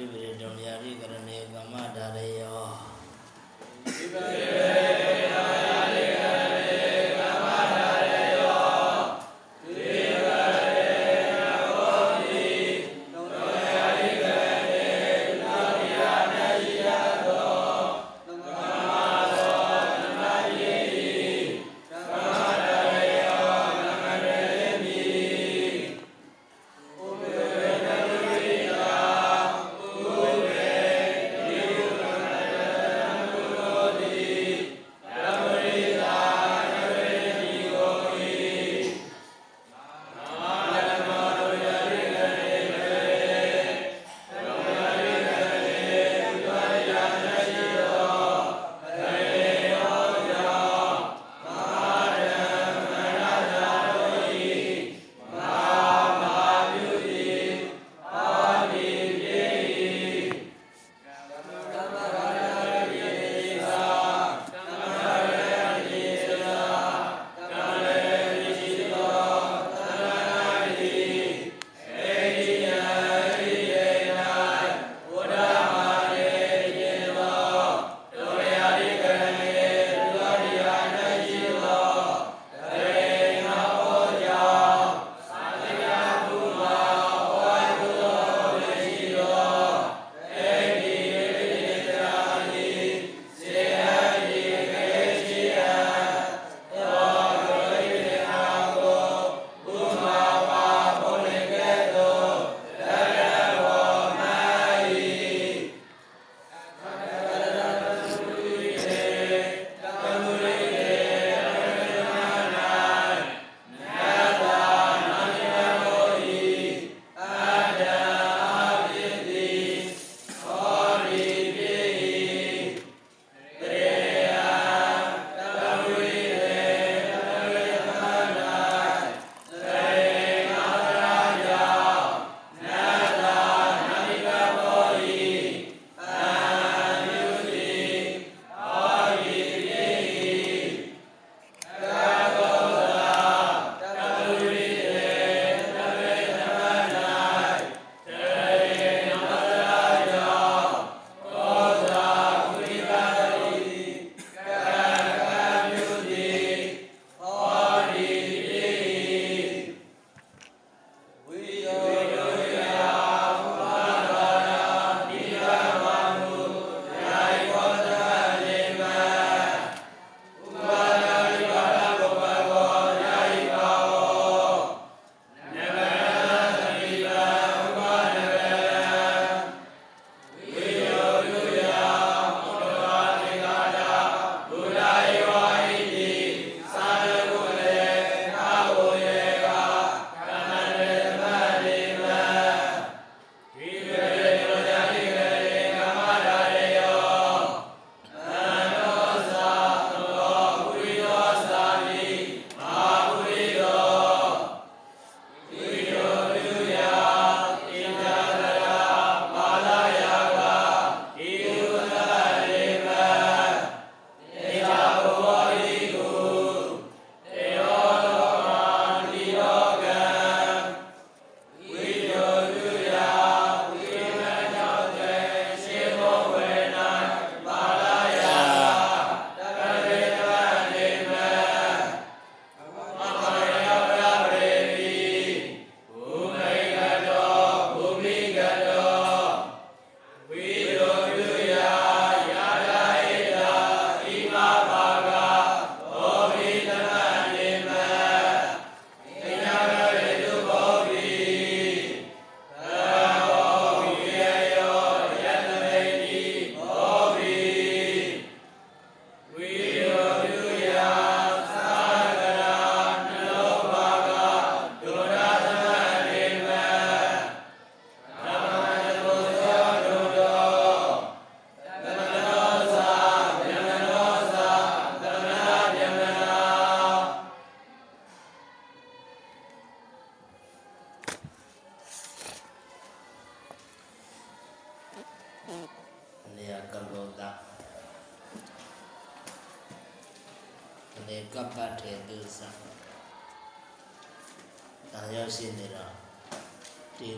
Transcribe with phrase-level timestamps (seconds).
[0.00, 2.60] ဝိပရိတုံညာတိကရဏေကမ္မဒါရယော
[3.84, 4.49] ဝိပရိ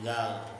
[0.06, 0.51] 啊。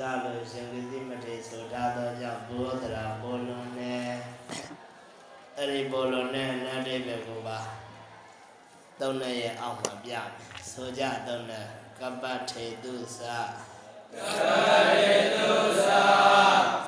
[0.00, 4.10] သလိုရှင်ဝိသိမထေဆိုထားသောကြောင့်ဘောဓရာဘောလုံးနဲ့
[5.56, 7.58] အဲ့ဒီဘောလုံးနဲ့နတ်တိဘယ်ကိုပါ
[9.00, 10.12] သုံးနဲ့ရဲ့အောက်မှာပြ
[10.72, 11.66] ဆိုကြသုံးနဲ့
[12.00, 13.22] ကပ္ပထေတုသ
[14.14, 15.50] ကပ္ပထေတု
[15.80, 16.87] သ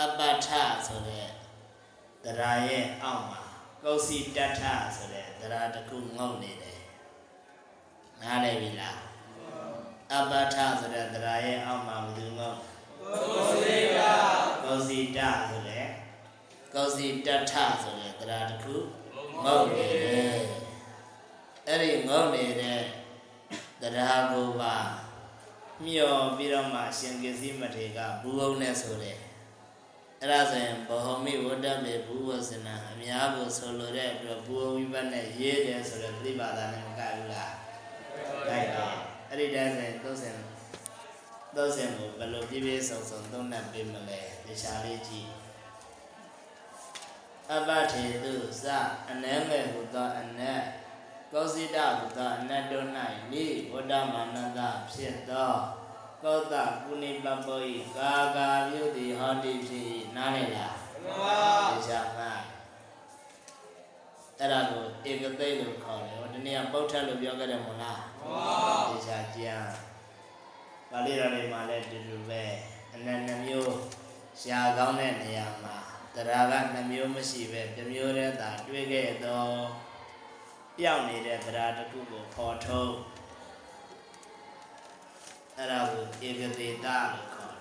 [0.00, 0.48] အပ္ပထ
[0.86, 1.28] ဆိုတဲ့
[2.24, 3.42] သရရဲ့အောက်မှာ
[3.82, 4.62] ကုစီတတ္ထ
[4.96, 6.80] ဆိုတဲ့သရတစ်ခုငုံနေတယ်
[8.20, 8.98] နားလည်ပြီလား
[10.12, 12.52] အပ္ပထဆိုတဲ့သရရဲ့အောက်မှာဘယ်သူငုံ
[13.34, 14.00] ကုစီတ
[14.64, 15.86] ကုစီတဆိုတဲ့
[16.74, 17.52] ကုစီတတ္ထ
[17.82, 18.76] ဆိုတဲ့သရတစ်ခု
[19.44, 20.38] ငုံနေတယ်
[21.68, 22.80] အဲ့ဒီငုံနေတဲ့
[23.80, 23.98] သရ
[24.32, 24.76] ကိုပါ
[25.84, 29.18] မျောပြီးတော့မှရှင်ကစီမထေရကဘူုံနဲ့ဆိုတဲ့
[30.22, 37.54] အဲ့ဒါဆိုရင်ဘောဟမိဝတ္တမေဘူဝစနာအများကိုဆိုလိုတဲ့အတွက်ဘူဝဝိပတ်နဲ့ရေးတယ်ဆိုတော့ပြိပါဒာနဲ့မကဘူးလား
[38.48, 38.88] တိုက်ပါ
[39.28, 40.36] အဲ့ဒီတန်းဆိုရင်သုံးစင်
[41.56, 45.30] သုံးစင်ကိုဘယ်လိုပြည့်ပြည့်စုံစုံသုံးနှပ်ပေးမလဲတခြားလေးကြည့်
[47.52, 48.64] အပထေတုစ
[49.10, 50.62] အနည်းငယ်ဟူသောအနက်
[51.32, 52.86] ကောစိတဟူသောအနတ်တို့၌
[53.42, 54.60] ဤဝတ္တမနတ
[54.92, 55.52] ဖြစ်သော
[56.24, 61.38] ကောတကုဏိပပောဤကာကာမြုတိဟောတိဖြစ်နားလည်လားမှန်ပါ
[61.70, 62.24] ဒီချာမှ
[64.38, 68.58] အဲ့ဒါကိုဧကသိလို့ခေါ်တယ်ဟိုတနေ့ကပုတ်ထက်လို့ပြောခဲ့တယ်မလားမှန်ပါ
[68.90, 69.70] ဒီချာကျမ်း
[70.90, 72.44] ပါဠိတော်တွေမှာလည်းဒီလိုပဲ
[72.94, 73.74] အနန္တမျိုး
[74.40, 75.76] ရှားကောင်းတဲ့နေရာမှာ
[76.14, 79.54] တရားကနှမျိုးမရှိပဲတစ်မျိုးတည်းသာတွေ့ခဲ့တော့
[80.78, 82.94] ပြောင်းနေတဲ့တရားတစ်ခုကိုဖော်ထုတ်
[85.60, 87.56] အဲ့ဒါကိုဧကတိတလို့ခေါ်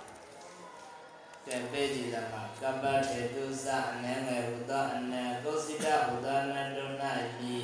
[1.45, 7.03] တယ်ကဲပေးကြည့်လာမှာကပ္ပတေတုသအနံငယ်ဟူသောအနံကုသိတဟူသောနန္ဒုဏ
[7.41, 7.57] ယိ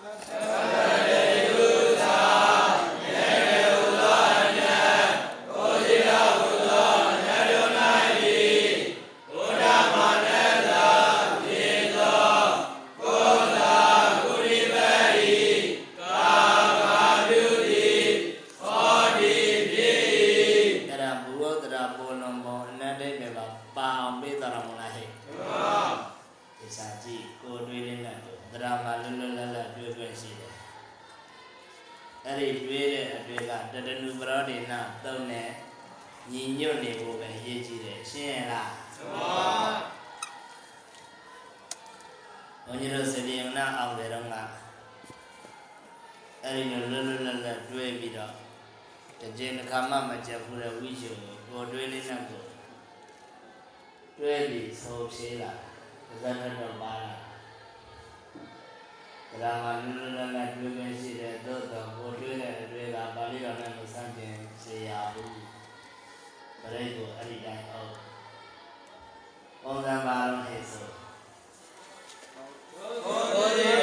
[0.00, 1.29] အသဗ္ဗေ
[23.40, 25.08] တ္တိပဲပါပါအောင်ပေးတော်မလားဟဲ့
[26.58, 30.54] ဒီစာကြည့်ကိုယ်တွေးလေးနဲ့ကိုတရာမှာလွတ်လွတ်လပ်လပ်တွေ့တွေ့ရှိတယ်
[32.26, 35.48] အဲ့ဒီတွေ့တဲ့အတွေ့ကတတနုပရောဒိနာသုံးနဲ့
[36.32, 38.70] ညီညွတ်နေဖို့ပဲရည်ကြည်တယ်ရှင်းရလား
[42.64, 44.34] ဘုန်းကြီးတို့စတိယနာအောင်တယ်တော့က
[46.44, 48.32] အဲ့ဒီလိုလွတ်လွတ်လပ်လပ်တွေ့ပြီးတော့
[49.20, 52.42] တကြင်တစ်ခါမှမကြက်ဘူးတဲ့ဝိရှုကိုကိုတွဲလေးနဲ့ကို
[54.22, 55.52] တွဲပြီးဆိုဖြေးလာ
[56.08, 57.14] သဇတ်တော့ပါလာ
[59.30, 65.40] ဒရာမလူလူနဲ့နဲ့တွဲပဲရှိတဲ့သို့တော့ကိုတွဲတဲ့အတွေ့ကပါဠိတော်နဲ့မဆန့်ကျင်စေရဘူး
[66.60, 67.92] ပရိတ်ကိုအဲ့ဒီတိုင်းအောင်
[69.62, 70.88] ပုံစံပါလုံးဟဲ့ဆို
[73.04, 73.79] မော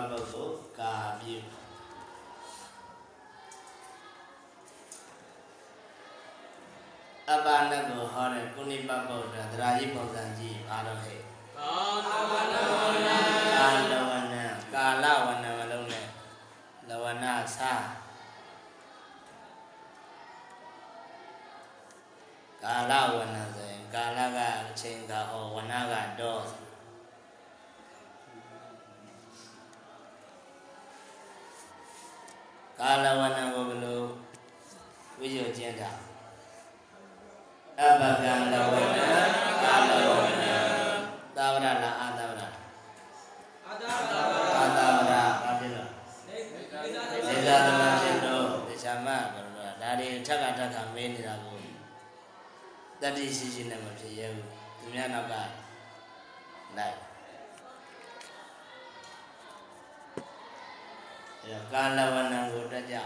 [0.00, 1.36] ကုဏိပပုတ်ကိုကာပြု
[7.28, 11.20] အပ္ပနကိုဟောတဲ့ကုဏိပပုတ်ဒါသရာကြီးပုံစံကြီးဘာလို့ဟဲ့
[11.56, 14.34] ကာလဝဏ
[14.74, 16.06] ကာလဝဏမလုံးနဲ့
[16.88, 17.34] လဝဏသာ
[22.64, 24.38] ကာလဝဏဆိုရင်ကာလက
[24.68, 26.69] အချိန်ကဟောဝဏကတော့
[32.80, 34.00] ကာလဝဏကိုဘယ်လို
[35.18, 35.90] ဝိဇ္ဇကျင့်တာ
[37.80, 38.98] အပကံလဝဏ
[39.64, 40.44] ကာလဝဏ
[41.36, 42.42] သာဝရလားအာသာဝရ
[43.66, 45.90] အာသာဝရဘာဖြစ်လို့
[47.26, 51.56] စေသာသမဖြစ်လို့တရားမဘယ်လိုလဲဒါတွေထက်ကထက်ကမေးနေတာကို
[53.00, 55.34] တတိရှိရှိနဲ့မဖြစ်ရဘူးသူများနောက်က
[56.76, 56.96] လိုက်
[61.44, 62.96] အဲကာလဝဏံကိုတက်ကြ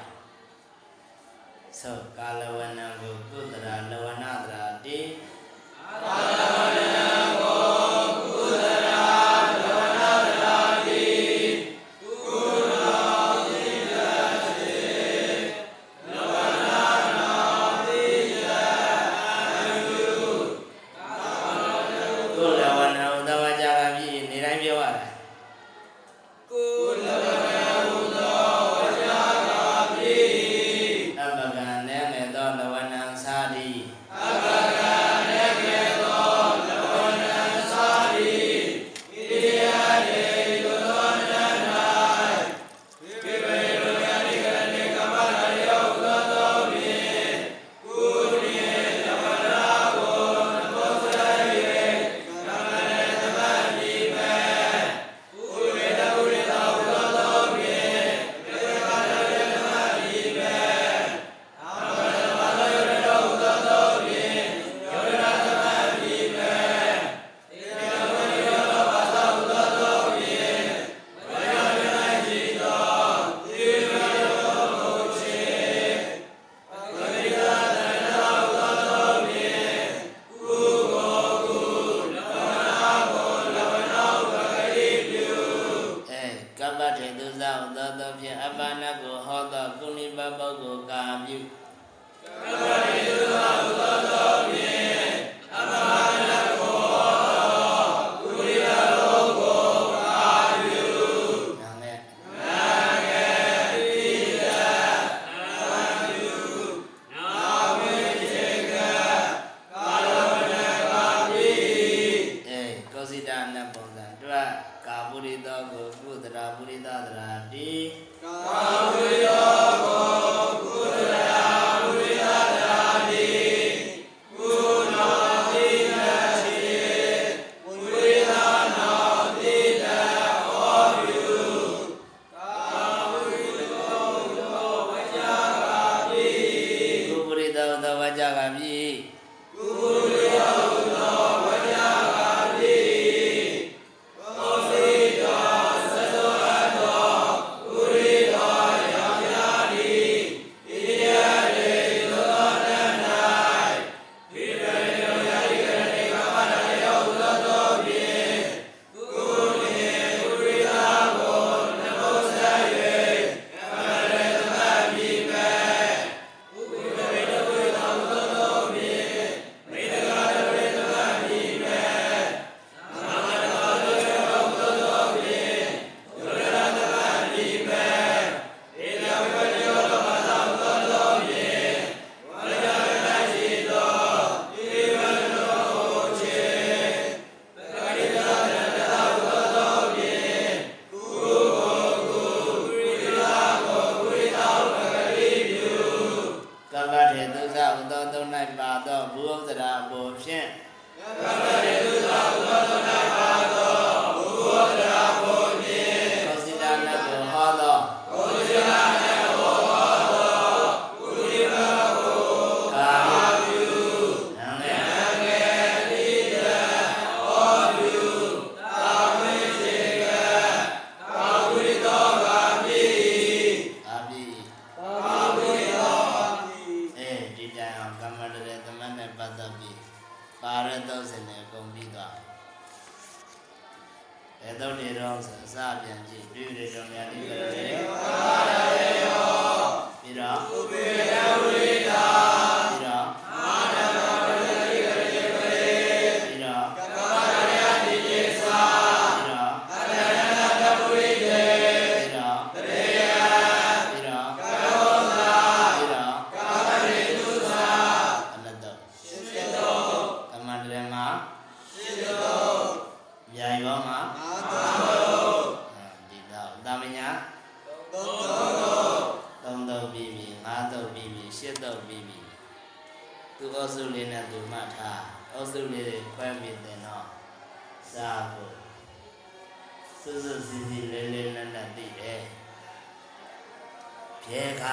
[1.80, 4.98] သောကာလဝဏံကိုကုသရာလဝဏတရာတိ
[7.40, 7.43] ကု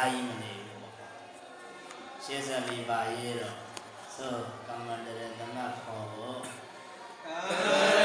[0.01, 0.93] များကြီးမနေဘူးပေါ့
[2.23, 3.55] ရှင်းဆက်ပြီးပါရေးတော့
[4.15, 4.33] ဆို
[4.67, 6.39] ကမ္မန္တရသမတ်ခေါ်ဖို့
[7.25, 8.00] ကမ္မန္တ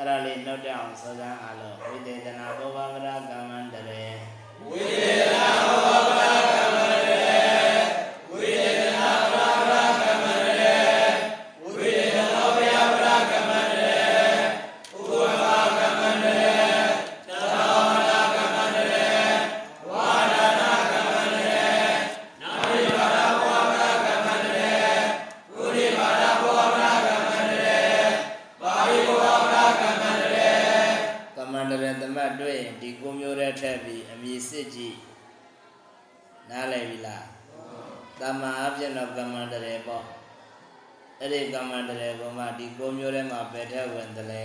[0.00, 4.04] အဲ့ဒါလေးနှုတ်တက်အောင်စောစမ်းအားလုံးဝိသေသနာဘောဗဗရကမ္မန္တရေ
[4.68, 6.37] ဝိသေသနာဘောဗဗရ
[38.40, 40.04] မအဖြစ်တော့ကမ္မန္တရေပေါ့
[41.20, 44.44] အဲ့ဒီကမ္မန္တရေကမှဒီကိုမျိုးထဲမှာပဲထက်ဝင်တယ်လေ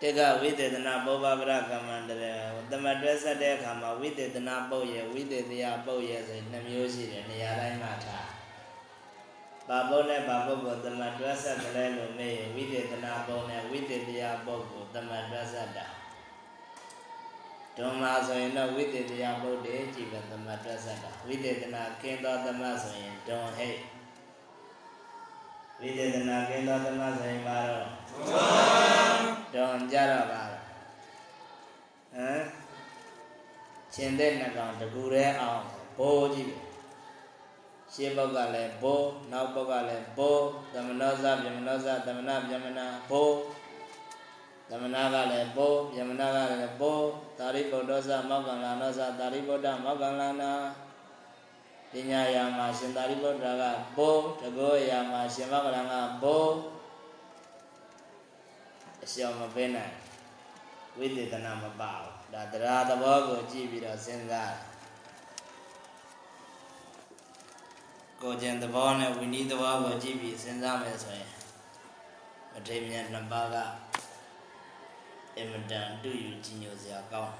[0.00, 2.32] တေကဝိသေသနာပောပပရကမ္မန္တရေ
[2.70, 8.28] သမတွဲဆက်တဲ့အခါမှာဝိသေသနာပုတ်ရဝိသေသယပုတ်ရဆိုနှမျိုးရှိတယ်နေရာတိုင်းမှာထား
[9.68, 15.86] ဘာပုတ်နဲ့ဘာပုတ်ကိုသမတွဲဆက်တယ်လို့မေးဝိသေသနာပုတ်နဲ့ဝိသေသယပုတ်ကိုသမတွဲဆက်တာ
[17.78, 23.78] ဓမ္မဆိုရင်တော့ဝိသေတရာပုတ်တယ်ကြည်ပဲသမတ်သက်ဆက်တာဝိသေသနာကင်းသောသမတ်ဆိုရင်ဒွန်ဟိတ်
[25.80, 27.86] ဝိသေသနာကင်းသောသမတ်ဆိုရင်ပါတော့
[29.54, 32.42] ဒွန်ကြတော့ပါဟမ်
[33.94, 35.62] ရှင်တဲ့နှကောင်တကူရဲအောင်
[35.98, 36.52] ဘိုးကြည့်
[37.92, 43.34] ရှင်းဘုတ်ကလည်းဘိုးနောက်ဘုတ်ကလည်းဘိုးသမနောဇဗျမနောဇသမနဗျမနာဘိုး
[44.68, 50.52] သမဏကလည်းပိုးယမနာကလည်းပိုးသာရိပုတ္တသမောက္ကလနောသသာရိပုတ္တမောက္ကလနာ
[51.90, 56.54] ပညာယာမှာရှင်သာရိပုတ္တရာကပိုးတကောယာမှာရှင်မောက္ကလကပိုး
[59.04, 59.94] အရှောင်မပေးနိုင်
[60.98, 64.54] ဝိသေသနာမပါဘူးဒါတရားသဘောကိုကြည့်ပြီးတော့စဉ်းစား
[68.20, 71.30] ကိုယ်ကျင်သဘောနဲ့ဝိနည်းသဘောကိုကြည့်ပြီးစဉ်းစားမယ်ဆိုရင်
[72.52, 73.56] မထေမြတ်နှစ်ပါးက
[75.36, 77.34] အင်မတန်တူယူကြည်ညိုစရာကောင်း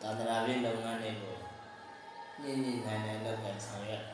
[0.00, 1.36] သာသနာ့ရေးလုပ်ငန်းတွေကို
[2.42, 4.04] ညင်ညင်နိုင်နိုင်လုပ်ကိုင်ဆောင်ရွက်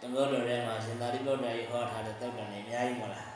[0.00, 3.28] တမောတော်ထဲမှာရှင်သာရိပုတ္တရာကြီးဟောထားတဲ့သုတ်တန်တွေအများကြီးမလား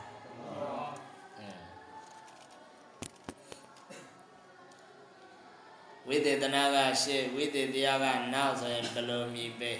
[6.07, 9.79] ဝိသေသနာကရှေ့ဝိသေတရားကနောက်ဆိုရင်ဘယ်လိုမြည်ပေး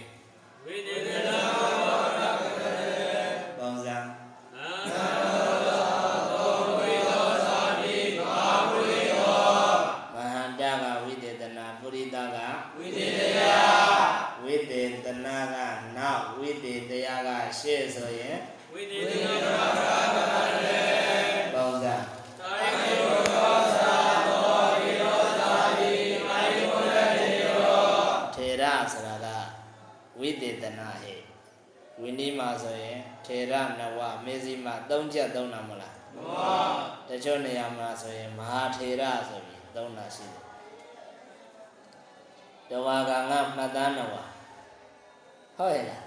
[0.65, 2.76] ဝိသေသနာပုံ
[17.57, 18.37] ရားကရှေ့ဆိုရင်
[18.73, 19.65] ဝိသေသနာ
[21.53, 21.95] ပုံစံ
[28.35, 29.27] ထေရဆိုတာက
[30.19, 31.19] ဝိသေသနာဟဲ့
[31.99, 36.55] ဝိနည်းမှာဆိုရင်ထေရနဝမေဇိမသုံးချက်သုံးတာမလားမှန်ပါ
[37.09, 40.43] တချို့နေရာမှာဆိုရင်မဟာထေရဆိုပြီးသုံးတာရှိတယ်
[42.69, 44.15] တဝါကငါမှတ်သားနဝ
[45.57, 46.06] ဟုတ်ရဲ့လား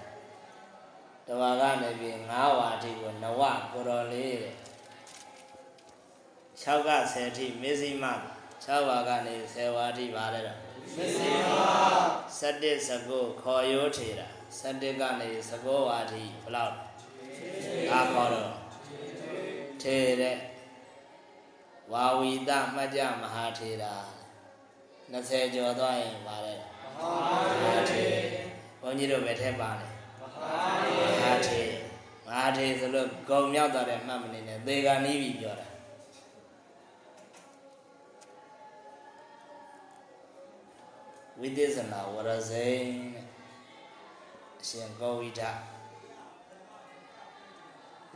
[1.39, 3.41] ဝါကနေပြီး9ဝါအထိကိုနဝ
[3.71, 4.55] ကိုတော်လေးတဲ့
[6.63, 8.05] 6က10အထိမေဇိမ
[8.55, 10.59] 6ဝါကနေ10ဝါအထိပါတယ်တော့
[12.39, 14.27] စတ္တစကုခေါ်ရိုးထေတာ
[14.59, 16.75] စတ္တကနေစကောဝါတိဘယ်လောက်
[17.91, 18.51] အာခေါ်တော့
[19.81, 20.37] ထေတဲ့
[21.93, 23.93] ဝါဝီတမှတ်ကြမဟာထေတာ
[25.13, 26.99] 20ကျော်သွားရင်ပါတယ်မ
[27.61, 28.05] ဟာထေ
[28.81, 29.90] ဘုန်းကြီးတို့ပဲထဲပါနေမ
[30.41, 31.61] ဟာထေ
[32.25, 35.67] မဟာထေဆိုလို့ဂုံမြောက်သွားတဲ့မှတ်မနေနဲ့သေကနီးပြီပြောတာ
[41.39, 43.25] ဝိသေသနာဝရဇိန်တဲ့
[44.61, 45.41] အရှင်ကောဝိဒ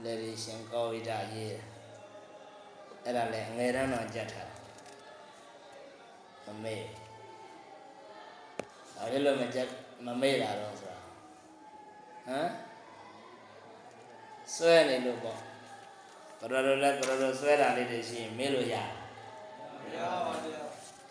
[0.03, 1.57] လေဒီရှင်ကောဝိဒရေး
[3.03, 4.51] အဲ့ဒါလည်းငယ်တန်းတော့ကြက်ထား
[6.45, 6.81] မမေ့
[8.95, 9.67] ဘာလို့လဲမကြက်
[10.05, 10.84] မမေ့တာတော့ဆိုတာ
[12.27, 12.49] ဟမ်
[14.55, 15.39] ဆွဲနေလို့ပေါ့
[16.39, 18.89] ကရရလည်းကရရဆွဲတာလေးတွေရှိရင်မေ့လို့ရတယ်
[19.81, 20.55] မရပါဘူး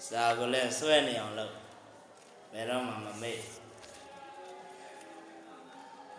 [0.08, 1.54] စာကိုလည်းဆွဲနေအောင်လုပ်
[2.52, 3.38] ဘယ်တော့မှမမေ့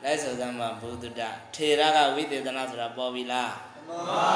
[0.03, 1.21] လိုက်ဆိုသမ်းမှာဘုဒ္ဓတ
[1.55, 3.53] ထေရကဝိသေသနာဆိုတာပေါ်ပြီလား
[3.87, 4.29] မှန်ပါ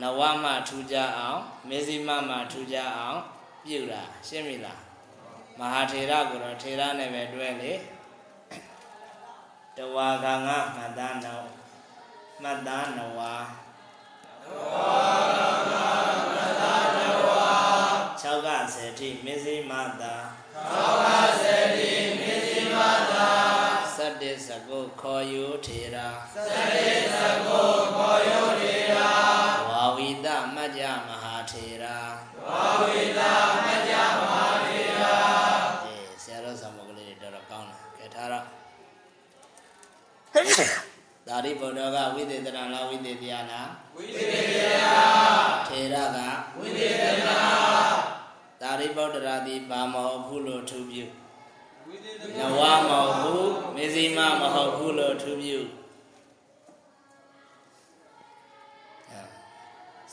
[0.00, 3.18] နဝမထူကြအောင်မေဇိမမထူကြအောင်
[3.64, 4.80] ပြုတာရှင်းပြီလား
[5.58, 7.72] မဟာထေရကိုတော့ထေရနဲ့ပဲတွဲလေ
[9.76, 11.42] တဝါကငါမှတ်သားနော
[12.42, 13.34] မှတ်သားနဝါ
[14.44, 15.02] တဝါ
[15.36, 15.38] က
[15.72, 15.88] ငါ
[16.34, 17.46] မှတ်သားနဝါ
[18.22, 20.16] 6က10ထိမေဇိမတာ
[23.96, 26.78] သတ္တစကုခေါ်ယုထေရာသတ္တ
[27.18, 27.91] စကု
[41.44, 44.34] ရိဘုံတော်ကဝိသေသနာလားဝိသေတရားလားဝိသေတ
[44.72, 46.18] ရားထေရက
[46.58, 47.38] ဝိသေသနာ
[48.60, 51.04] ဒါရိဗုဒ္ဓရာတိဘာမဟုတ်ဘူးလို့ထူပြု
[52.38, 55.58] နဝမဟုတ်ဘူးမေဇိမမဟုတ်ဘူးလို့ထူပြု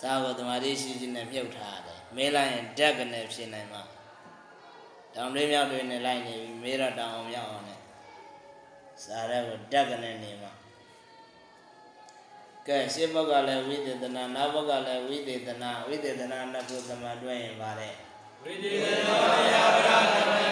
[0.02, 3.82] စာကိုတမာတိရှိရှိနဲ့မြုပ်ထားတယ်မေးလိုက်ရင်ဓာတ်ကနေဖြစ်နိုင်မှာ
[5.16, 7.80] တောင်လေးမြောက်တွေနဲ့လိုက်နေပြီမေးတော့တောင်အောင်မြောက်အောင်နဲ့
[9.04, 10.52] စာရဲကိုဓာတ်ကနေနေမှာ
[12.68, 17.96] ကဲရှင်းဘက်ကလည်းဝိသေသနာနောက်ဘက်ကလည်းဝိသေသနာဝိသေသနာနှစ်ခုသမတွဲရင်ပါတယ်
[18.44, 19.16] ဝိသေသနာ
[19.52, 20.50] ယဗရသမရေ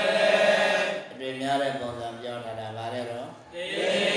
[1.12, 4.17] အတွေ့များတဲ့ပုံစံပြောထားတာဗါတဲ့တော့သေသာတံ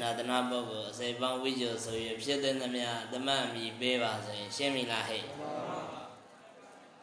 [0.00, 5.24] နာတနာပုဂ္ဂိုလ်အစိပ်ပေါင်းဝိဇ္ဇဆိုရဖြစ်တဲ့သမျှသမတ်မီပေးပါဆိုရင်ရှင်းပြီလားဟဲ့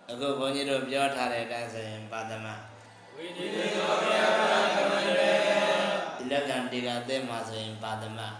[0.10, 2.60] အခုဘုန်းကြီးတို့ပြောထားတဲ့အတိုင်းဆိုရင်ပါသမတ်
[3.15, 4.41] ဝိတိတောယက
[4.75, 5.31] ကမတေ
[6.17, 8.33] ဒီလက္ခဏဒီကသင်မှာဆိုရင်ပါသမတ်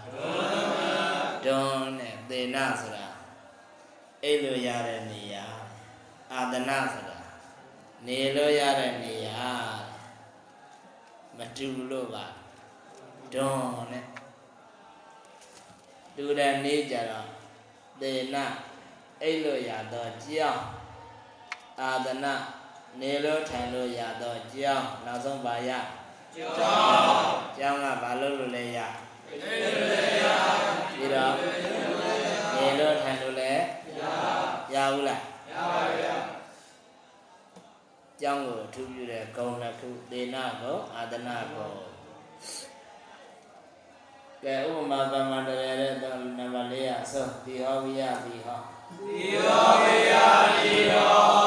[1.46, 3.08] ဒွန်းနဲ့သေနာဆိုတာ
[4.24, 5.46] အဲ့လိုရတဲ့နေရာ
[6.34, 7.20] အာဒနာဆိုတာ
[8.08, 9.48] နေလို့ရတဲ့နေရာ
[11.38, 12.26] မတူလို့ပါ
[13.34, 14.17] ဒွန်းနဲ့
[16.18, 17.28] တူတဲ့နေကြတော့
[18.02, 18.46] သေနာ
[19.22, 20.62] အဲ့လိုရတော့ကြောင်း
[21.82, 22.34] အာဒနာ
[23.02, 25.72] နေလို့ထိုင်လို့ရတော့ကြောင်းနောက်ဆုံးပါရ
[26.36, 26.56] ကြောင်း
[27.58, 28.80] ကြောင်းကဘာလို့လို့လဲရ
[29.28, 30.26] နေလို့လဲရ
[30.94, 31.34] ပြီးတော့
[32.56, 34.04] နေလို့ထိုင်လို့လဲရ
[34.74, 36.16] ရဘူးလားရပါဗျာ
[38.22, 41.72] ကျောင်းကိုထူးပြတဲ့ဂုံနှစ်ခုဒေနာကိုအာဒနာကို
[44.43, 45.93] ကဲဥပမာပမာတရတဲ့
[46.38, 48.60] နံပါတ်၄ရဆိုဒီဟောဝိယဒီဟော
[48.97, 50.13] ဒီယောဝေယ
[50.58, 51.47] ဒီယော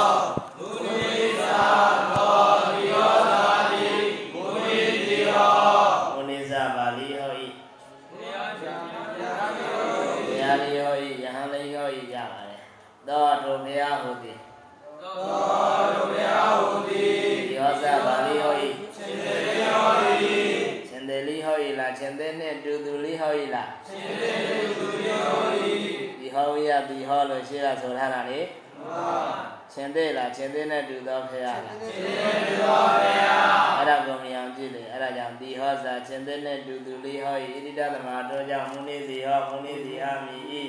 [23.21, 24.31] ဟောဤလားရှင်သေ
[24.79, 25.73] သူယောဤ
[26.21, 28.41] ဒီဟောဝိယဒီဟောလို့ရှင်းတာဆိုထားတာလေ
[28.85, 33.41] မာရှင်သေလားရှင်သေနဲ့တူသောဖရာလားရှင်သေသောဘုရား
[33.77, 40.65] အဲ့ဒါကိုမြင်အောင်ကြည့်လေအဲ့ဒါကြောင့်ဒီဟောစာရှင်သေနဲ့တူသူလေးဟောဤဣတိတသမတော်ကြောင့်မုနိစီဟောမုနိစီအာမိဤ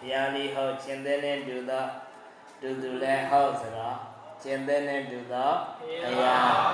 [0.00, 1.84] တရားလေးဟောရှင်သေနဲ့တူသော
[2.60, 3.96] တူသူလည်းဟောဆိုတော့
[4.42, 5.50] ရှင်သေနဲ့တူသော
[6.02, 6.72] တရား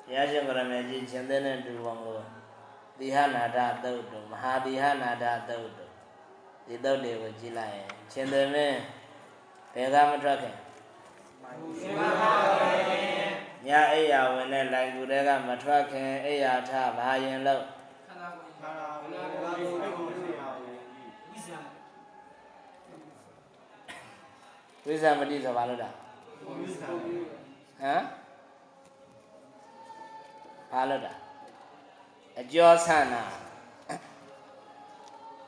[0.13, 2.17] ရားရှင်ကရမေကြီးရှင်သေနဲ့တူပုံကို
[2.99, 5.85] တိဟနာဒသုတ်တုမဟာတိဟနာဒသုတ်တု
[6.65, 8.79] ဒီသုတ်တွေကိုကြည့်လိုက်ရင်ရှင်သေမင်း
[9.73, 10.55] ဘယ်ကမထွက်ခင်
[11.79, 12.31] ရှင်မဟာ
[12.89, 13.01] ရေ
[13.67, 17.63] ညအိယာဝင်တဲ့လိုင်ကူတွေကမထွက်ခင်အိယာထဘာရင်လို့
[18.07, 20.11] ခန္ဓာကိုယ်ခန္ဓာကိုယ်ကိုယ်ကိုယ်ကိုယ်
[21.31, 21.59] ဝိဇ္ဇာ
[24.85, 25.89] ဝိဇ္ဇာမတိဆိုဘာလို့တာ
[26.45, 28.20] ဝိဇ္ဇာဟမ်
[30.71, 31.13] ဘာလို့တာ
[32.39, 33.23] အကျော်ဆန္နာ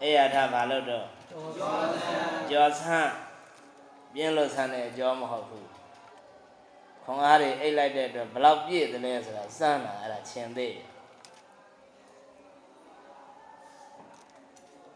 [0.01, 2.17] အိယာထဘာလို့တော့ကျော်သံ
[2.49, 3.13] ကျော်ဆန်း
[4.13, 5.69] ပြင်းလို့ဆန်းတဲ့အကျော်မဟုတ်ဘူး
[7.03, 10.88] ခွန်အားတွေအိတ်လိုက်တဲ့အတွက်ဘလောက်ပြည့်တယ်လဲဆိုတာစမ်းတာအဲ့ဒါချင်းသေးတယ်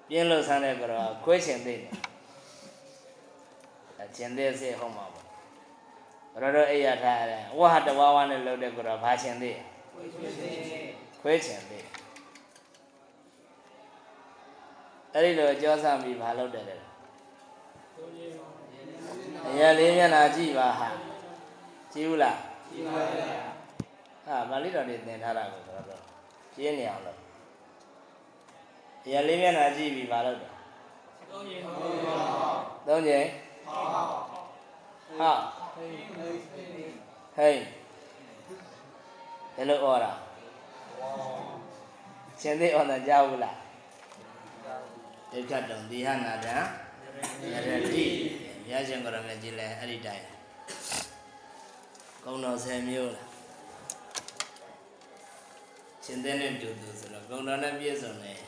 [0.09, 1.93] ပြင်းလို့ဆန်းတဲ့ကတော့ခွဲချင်သေးတယ်
[4.01, 5.25] အချင်းသေးစေဟုတ်မှာပေါ့
[6.33, 9.76] ဘရတော့အိယာထားရတယ်ဝဟတဝါဝနဲ့လှုပ်တဲ့ကတော့ဘာချင်သေးဝိဇ္ဇာ
[11.21, 11.85] ခွဲချင်သေး
[15.13, 16.75] အဲ့ဒီလိုကြောဆမ်းပြီးဘာလုပ်တယ်လဲ
[19.49, 20.89] အရာလေးမျက်နှာကြည့်ပါဟာ
[21.93, 22.37] ကြည့်ဘူးလား
[22.71, 23.25] ဒီပါလေ
[24.25, 26.01] ဟာပါဠိတော်တွေသင်ထားတာကိုဆိုတော့
[26.53, 27.17] ရှင်းနေအောင်လို့
[29.05, 30.51] အရာလေးမျက်နှာကြည့်ပြီးဘာလုပ်တယ်
[31.31, 32.53] သုံးရင်ဟော
[32.87, 33.25] သုံးချိန်
[33.67, 35.31] ဟောဟာ
[35.75, 35.85] ဟိ
[36.15, 36.27] ဟိ
[37.35, 37.86] ဟိန်း
[39.57, 40.11] ဘယ်လိုဩတာ
[42.41, 43.55] ရှင်သေးဩတာကြားဘူးလား
[45.31, 46.55] ဒိဋ္ဌတုံဒီဟနာတံ
[47.51, 48.05] ရတိ
[48.69, 50.25] ရရှင်ကရမေကြီးလဲအဲ့ဒီတိုင်း
[52.23, 53.27] ကုံတော်10မျိုးလား
[56.03, 58.39] ရှင်သေးနဲ့တူတူဆိုတော့ကုံတော်နဲ့ပြည့်စုံတယ်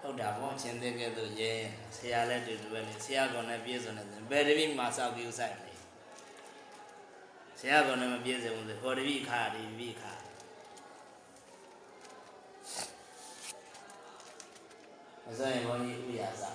[0.00, 1.52] ဟုတ်တာပေါ့ရှင်သေးကဲ့သို့ရဲ
[1.96, 5.72] ဆရာလည်းတူတူပဲလေဆရာကောင်နဲ့ပြည့်စုံတယ်ဆိုဘယ်တပိမှာစောက်ပြီးဥဆိုင်လဲ
[7.60, 10.12] ဆရာကောင်နဲ့မပြည့်စုံဘူးဆိုဟောတပိခါဒီတပိခါ
[15.30, 16.50] မစိုးရင်ဘုန်းကြီးဥရစာ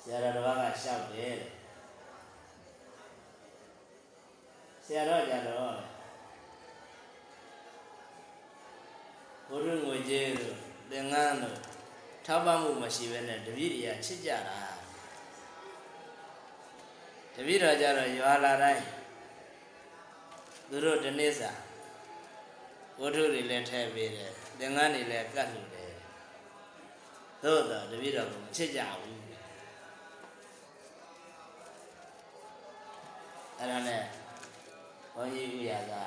[0.00, 1.50] ဆရာတော်ကရှောက်တယ်တဲ့
[4.84, 5.74] ဆရာတော်ကြတော့
[9.48, 10.56] ဘုရုငွေကျေးတို့
[10.90, 11.58] သင်္ကန်းတို့
[12.26, 14.58] ထောက်ပံ့မှုမရှိဘဲနဲ့တပည့်တွေကချစ်ကြတာ
[17.34, 18.84] တပည့်တော်ကြတော့ရွာလာတိုင်း
[20.68, 21.50] သူတို့တနေ့စာ
[23.00, 25.92] ဝတ္ထုတွေလည်းထည့်ပေးတယ် သင်္ကန်းတွေလည်းကတ်လို့တယ်
[27.42, 29.20] သို့တော့တပည့်တော်ကမချစ်ကြဘူး
[33.58, 34.02] အဲ့ဒါနဲ့
[35.14, 36.04] ဘုန်းကြီးဥရသာ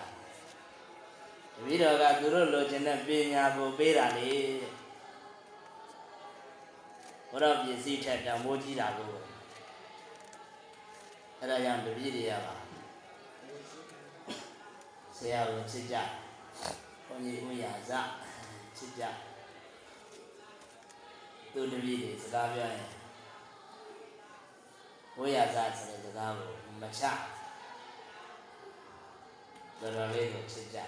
[1.53, 4.31] တပည့်တော်ကသူတို့လိုချင်တဲ့ပညာကိုပေးတာလေ
[7.29, 9.11] ဘုရားပစ္စည်းထက်တမိုးကြီးတာကို
[11.39, 12.55] အဲ့ဒါကြောင့်တပည့်တွေကပါ
[15.17, 15.97] ဆရာကိုချစ်ကြ
[17.07, 18.01] ဘုန်းကြီးဥရသာ
[18.77, 19.03] ချစ်ကြ
[21.53, 22.87] သူတပည့်တွေစကားပြောရင်
[25.17, 26.51] ဝိရဇဆိုတဲ့စကားကို
[26.81, 27.03] မချ
[29.79, 30.79] တော်တော်လေးကိုချစ်ကြ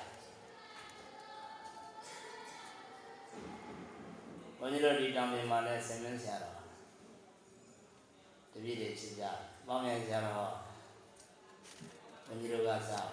[4.57, 6.57] ဘုန်းကြီးတို့ဒီတောင်ပြင်မှာလည်းဆင်မင်းဆရာတော်
[8.51, 9.23] တပည့်တွေချစ်ကြ
[9.67, 10.53] ပေါင်းမြန်ဆရာတော်
[12.25, 13.07] ဘုန်းကြီးတို့ကစား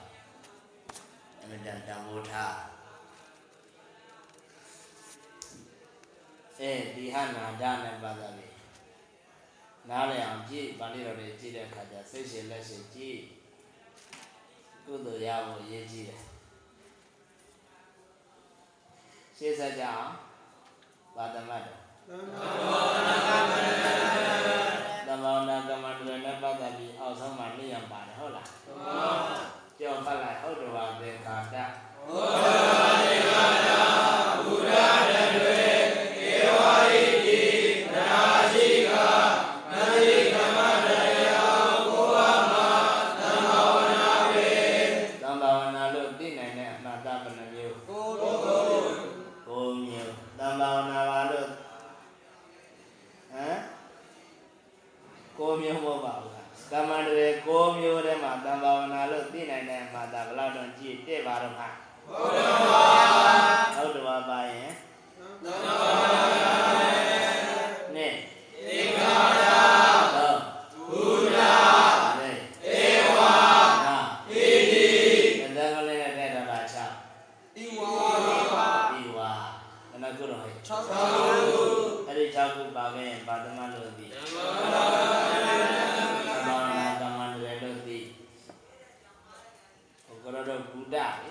[1.41, 2.76] အမြဲတမ်းတန်ဖိုးထား
[6.61, 8.55] အဲဒီဟနာဒါနဲ့ပတ်သက်ပြီး
[9.89, 13.19] နားလည်အောင်ကြည့်ပါဠိတော်တွေကြည့်တဲ့အခါကျစိတ်ရှင်လက်ရှင်ကြည့်
[14.85, 16.21] ကုသိုလ်ရဖို့အရေးကြီးတယ်
[19.37, 20.11] ရှေ့ဆက်ကြအောင်
[21.17, 21.81] ပါဒမတ်တော်
[25.07, 28.49] သမ္မာနာကမ္မန္တရနဲ့ပတ်သက်ပြီးအောက်ဆုံးမှာနိယံပါတယ်ဟုတ်လား
[29.79, 31.65] ကြောက်ဖတ်လိုက်ဟုတ်တော်ပါသင်္ခါတသံ
[61.47, 61.69] ည့်တဲ့ပါ
[62.09, 62.87] တော့မှာ
[63.77, 64.73] ဟုတ်တယ်ပါပါရင်
[67.95, 68.13] နဲ့
[68.67, 69.47] သင်္ခါရ
[70.15, 70.41] ဟုတ်
[70.91, 71.03] ဘု
[71.37, 72.37] ရားနဲ့
[72.75, 72.87] ဧ
[73.17, 73.35] ဝါ
[73.87, 73.97] နာ
[74.29, 74.47] ဣတိ
[75.57, 79.31] တန်ကလေးနဲ့တဲ့တော်တာချဣဝါဣဝါ
[79.91, 81.01] ဘယ်နှခုတော့ဟဲ့6ခု
[82.07, 84.17] အဲ့ဒီ6ခုပါခဲ့ရင်ပါသမလို့သိသ
[86.37, 87.99] မ္မာနာကမ္မန္တရေလို့သိ
[90.05, 91.31] ဟိုကတော့တော့ဘုဒ္ဓလေ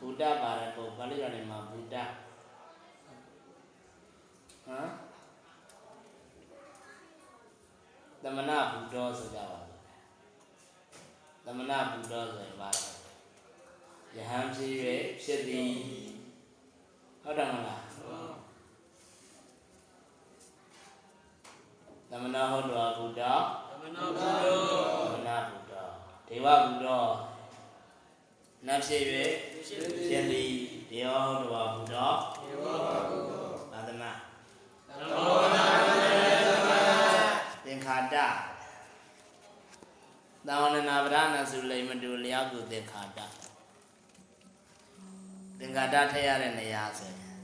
[0.00, 1.96] ဘုဒ္ဓပါတယ်ပေါ့ပါဠိတော်ထဲမှာဘုဒ္ဓ
[4.66, 4.88] ဟမ်
[8.22, 9.78] သမဏဘုဒ္ဓဆိုကြပါဘူး
[11.44, 12.70] သမဏဘုဒ္ဓဆိုရင်ပါ
[14.16, 14.72] ယဟန်ဖြစ်၍
[15.22, 15.72] ဖြစ်သည်
[17.22, 17.82] ဟုတ်တယ်မလား
[22.10, 23.22] သမဏဟုတ်တော်ဘုဒ္ဓ
[23.68, 25.30] သမဏဘုဒ္ဓ
[26.28, 27.30] ဒေဝဘုဒ္ဓ
[28.66, 29.02] နတ်ဖြစ်၍
[29.66, 29.72] ဖြ
[30.16, 30.52] စ်သည်
[30.90, 31.96] ဒေဝဟုတ်တော်ဘုဒ္ဓ
[33.72, 34.02] သာသမ
[37.64, 38.16] သင်္ခါတ
[40.46, 43.18] သာဝနနာဗရဏစုလိမ္မတုလျောက်ကုသင်္ခါတ
[45.58, 47.34] သင်္ခါတထည့်ရတဲ့နေရာဆိုရင်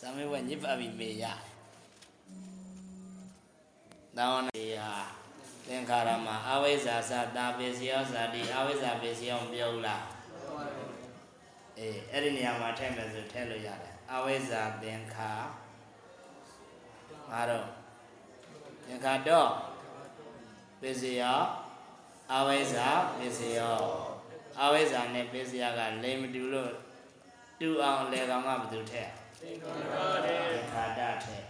[0.00, 1.24] သမေဝညစ်ပါပြီ မေရ
[4.16, 4.92] သာဝနေဟာ
[5.66, 10.04] သင်္ခါရမှာအဝိဇ္ဇာသတာပစ္စယောဇာတိအဝိဇ္ဇာပစ္စယောပြုံးလား
[11.78, 15.32] အေးအဲ့ဒီနေရာမှာထည့်မယ်ဆိုထည့်လို့ရတယ်အဝိဇ္ဇာသင်္ခါ
[17.30, 17.66] ဘာတော့
[18.84, 19.50] သင်္ခါတော့
[20.80, 21.40] ပစ္စယော
[22.34, 22.88] အဝိဇ္ဇာ
[23.18, 23.78] ပစ္စယော
[24.62, 26.72] အဝိဇ္ဇာနဲ့ပစ္စယကလိမ်မတူလို့
[27.60, 31.44] တူအောင်လေကောင်ကဘယ်သူထည့် သင်္ခါတထည့်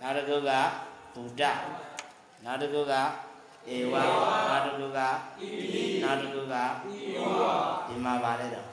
[0.00, 0.50] နောက်တစ်ခုက
[1.14, 1.42] ဘုဒ္ဓ
[2.44, 2.94] နောက်တစ်ခုက
[3.74, 3.94] ဧဝ
[4.48, 7.34] နောက်တစ်ခုကဣတိနောက်တစ်ခုကဣဝ
[7.86, 8.68] ဒီမှာပါလေတော့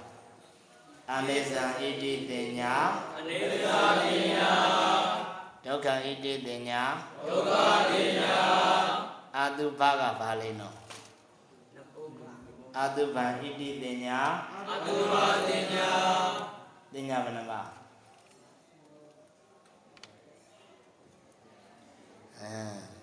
[1.11, 2.75] အနိစ္စဣတိတင်ညာ
[3.17, 3.67] အနိစ္စ
[4.03, 4.49] တင်ညာ
[5.65, 6.83] ဒုက္ခဣတိတင်ညာ
[7.27, 8.35] ဒုက္ခတင်ညာ
[9.35, 10.75] အာတုဘကဘာလဲနော်
[12.77, 14.19] အာတုဘံဣတိတင်ညာ
[14.69, 15.13] အာတုဘ
[15.47, 15.91] တင်ညာ
[16.93, 17.61] တင်ညာဘယ်နှပါ
[22.39, 22.47] အဲ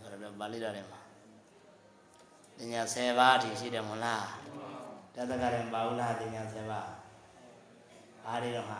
[0.00, 1.00] အဲ့ဒါပါဠိတော်ထဲမှာ
[2.56, 4.24] တင်ညာ10ပါးအထိရှိတယ်မဟုတ်လား
[5.14, 6.88] တသကရင်ပါဦးလားတင်ညာ10ပါး
[8.24, 8.78] ဘာတွေတော့ဟာ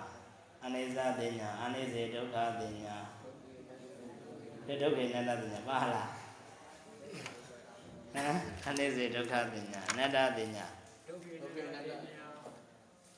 [0.64, 2.96] အနိစ္စတင်ညာအနိစေဒုက္ခတင်ညာ
[4.66, 6.08] ဒီဒုက္ခေနတ္တတင်ညာပါလား
[8.12, 10.66] ဟမ်အနိစေဒုက္ခတင်ညာအနတ္တတင်ညာ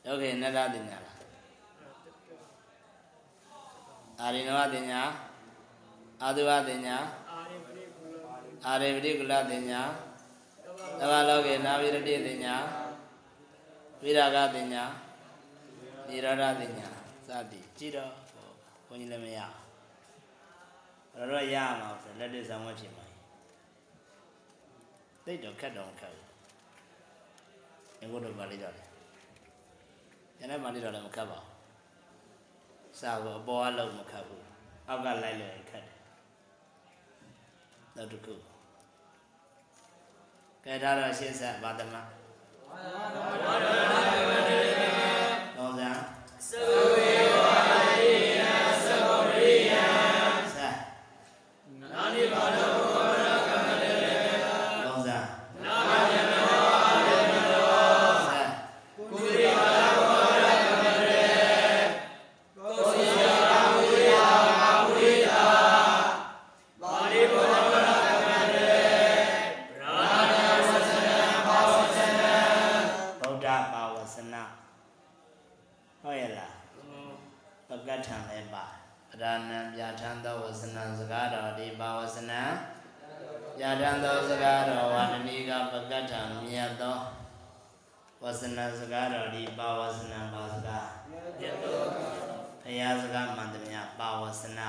[0.05, 1.12] ဒုက္ခေနတ္တတင်ညာလား
[4.23, 5.03] အာရိနဝတင်ညာ
[6.23, 6.97] အာသုဘတင်ညာ
[7.31, 9.81] အာရေပတိကုလတင်ညာ
[10.99, 12.55] သဘာလောကေနာဝိရတိတင်ညာ
[14.03, 14.85] ဝိရာဂတင်ညာ
[16.07, 16.89] နိရောဓတင်ညာ
[17.27, 18.13] စသည်ကြည့်တော့
[18.87, 23.07] ဘုန်းကြီးလည်းမရအောင်တော့ရရမှာဆိုလက်တွေ့ဆောင်ဝတ်ဖြစ်မှာ
[25.25, 26.29] တိတ်တော့ခက်တော့မခက်ဘူး
[28.01, 28.85] ငကုတ်တော့ပါဠိတော်လေ
[30.39, 31.52] ကျန်တဲ့ပါဠိတော်လည်းမခက်ပါဘူး
[33.01, 34.45] စာကိုအပေါ်အလုံးမခက်ဘူး
[34.89, 35.99] အောက်ကလိုက်လို့ခက်တယ်
[37.97, 38.35] နောက်တစ်ခု
[40.65, 42.11] ကဲဒါတော့ရှင်းဆက်ပါသမကောင်း
[42.49, 43.55] စံသဝေဝါ
[47.07, 47.12] ရိ
[79.23, 82.43] အရဏံပြဋ္ဌာန်းသောဝစနံစကားတော်ဒီဘာဝစနံ
[83.59, 86.99] ပြဋ္ဌာန်းသောစကားတော်ဝန္ဒနီကပကဋ္ဌံမြတ်သော
[88.23, 94.69] ဝစနံစကားတော်ဒီဘာဝစနံဘာစကားဘုရားစကားမှန်သမျှဘာဝစနာ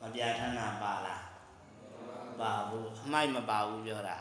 [0.00, 1.22] မပြဋ္ဌာန်းတာပါလား
[2.40, 4.18] ပါဘူးအမိုက်မပါဘူးပြောတာ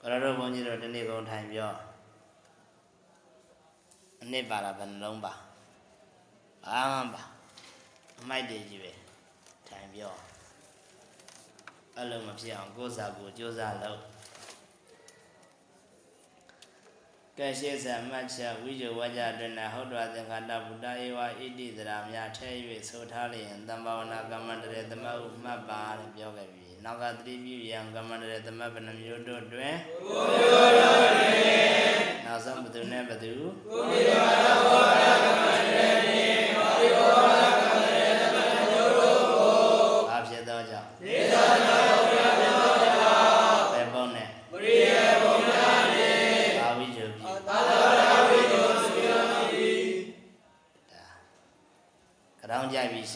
[0.00, 1.72] ကရတော်ဘုန်းကြီးတို့ဒီနေ့ကုန်ထိုင်ပြော
[4.22, 5.32] အနစ်ပါတာဘယ်နှလုံးပါ
[6.66, 7.24] ဘာမှမပါ
[8.20, 8.92] အမိုက်တွေကြီးပဲ
[9.68, 10.14] ထိုင်ပြော
[11.96, 14.00] အဲ့လိုမဖြစ်အောင်ကိုယ်စာကိုယ်ကြိုးစားလုပ်
[17.38, 22.50] ကဲရှိစံမှတ်ချက်ဝိဇ္ဇဝကြတွင်၌ဟုတ်တော်သင်္ခါတဗုဒ္ဓဧဝဣတိသရာမြထဲ၍
[22.90, 25.14] ဆိုထားလျင်တမ္ဘာဝနာကမ္မန္တရေသမဥ
[25.44, 29.74] မှတ်ပါလို့ပြောခဲ့ပြီနောက်ကသတိပြုရန်ကမ္မန္တရေသမဗနမျိုးတို့တွင်
[30.08, 31.36] ကိုမျိုးတို့တွင်
[32.24, 33.34] နောက်ဆုံးဘသူနဲ့ဘသူ
[33.70, 34.22] ကိုမျိုးတို့
[34.72, 34.88] ဘာ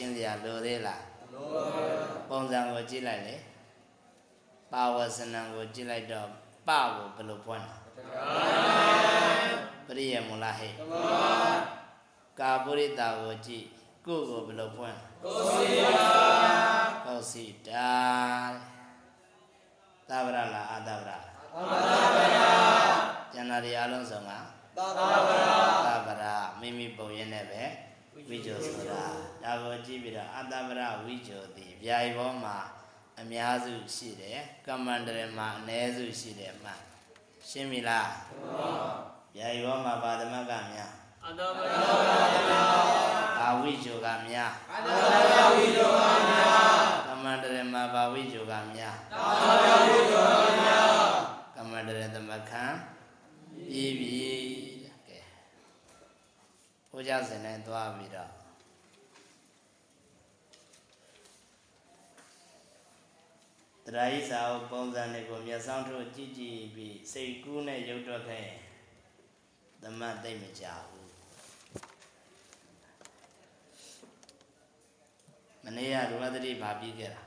[0.03, 1.03] ရှင်းစရာလိုသေးလား
[2.29, 3.37] ပုံစံကိုကြည့်လိုက်လေ
[4.73, 6.29] ပါဝစနံကိုကြည့်လိုက်တော့
[6.69, 7.75] ပကိုဘယ်လိုပွင့်လဲ
[9.87, 10.73] ပရိယေမူလားဟဲ့
[12.39, 13.65] ကာပုရိတာကိုကြည့်
[14.07, 15.83] ကိုကိုဘယ်လိုပွင့်လဲကိုစီယ
[17.05, 17.91] ကောက်စီတာ
[20.09, 21.23] သဗ္ဗရလားအာသဗ္ဗရလား
[21.55, 22.39] အမနာဗယ
[23.33, 24.31] ကျန်တာတွေအလုံးစုံက
[24.79, 24.87] သာ
[25.29, 25.55] ဗရာ
[25.87, 26.25] သဗ္ဗရ
[26.61, 27.63] မိမိပုံရင်းနဲ့ပဲ
[28.15, 29.03] ဝိဇ္ဇောဆိုတာ
[29.43, 32.57] ဒါကိုကြည့်ပြီးတော့အတ္တဗရဝိဇ္ဇောတိဗျာယဘောမှာ
[33.21, 36.81] အများစုရှိတယ်ကမ္မန္တရမှာအ ਨੇ စုရှိတယ်မှန်
[37.49, 38.09] ရှင်းပြီလား
[39.37, 40.93] ဗျာယဘောမှာပါသမကများ
[41.25, 41.79] အတဗရာ
[43.39, 45.01] ဘာဝိဇ္ဇောကများအတဗ
[45.33, 46.47] ရာဝိတောကမြာ
[47.09, 49.27] ကမ္မန္တရမှာဘာဝိဇ္ဇောကများသာ
[49.61, 50.81] ဗရာဝိတောကမြာ
[51.57, 52.65] ကမ္မန္တရသမခံ
[53.69, 54.72] ပြီးပြီ
[56.93, 58.31] တဲ့ကဲဟိုကြစင်နဲ့သွားပြီးတော့
[63.85, 68.57] တရားဤစာအုပ်ပုံစံတွေကိုမျက်စောင်းထုတ်ကြည့်ကြည့်ပြီးစိတ်ကူးနဲ့ရုပ်တော့ခဲ့ရင်
[69.83, 71.11] သမတ်သိမ့်မကြဘူး
[75.65, 77.23] မနေ့ကရူပသတိဘာပြီးခဲ့တာ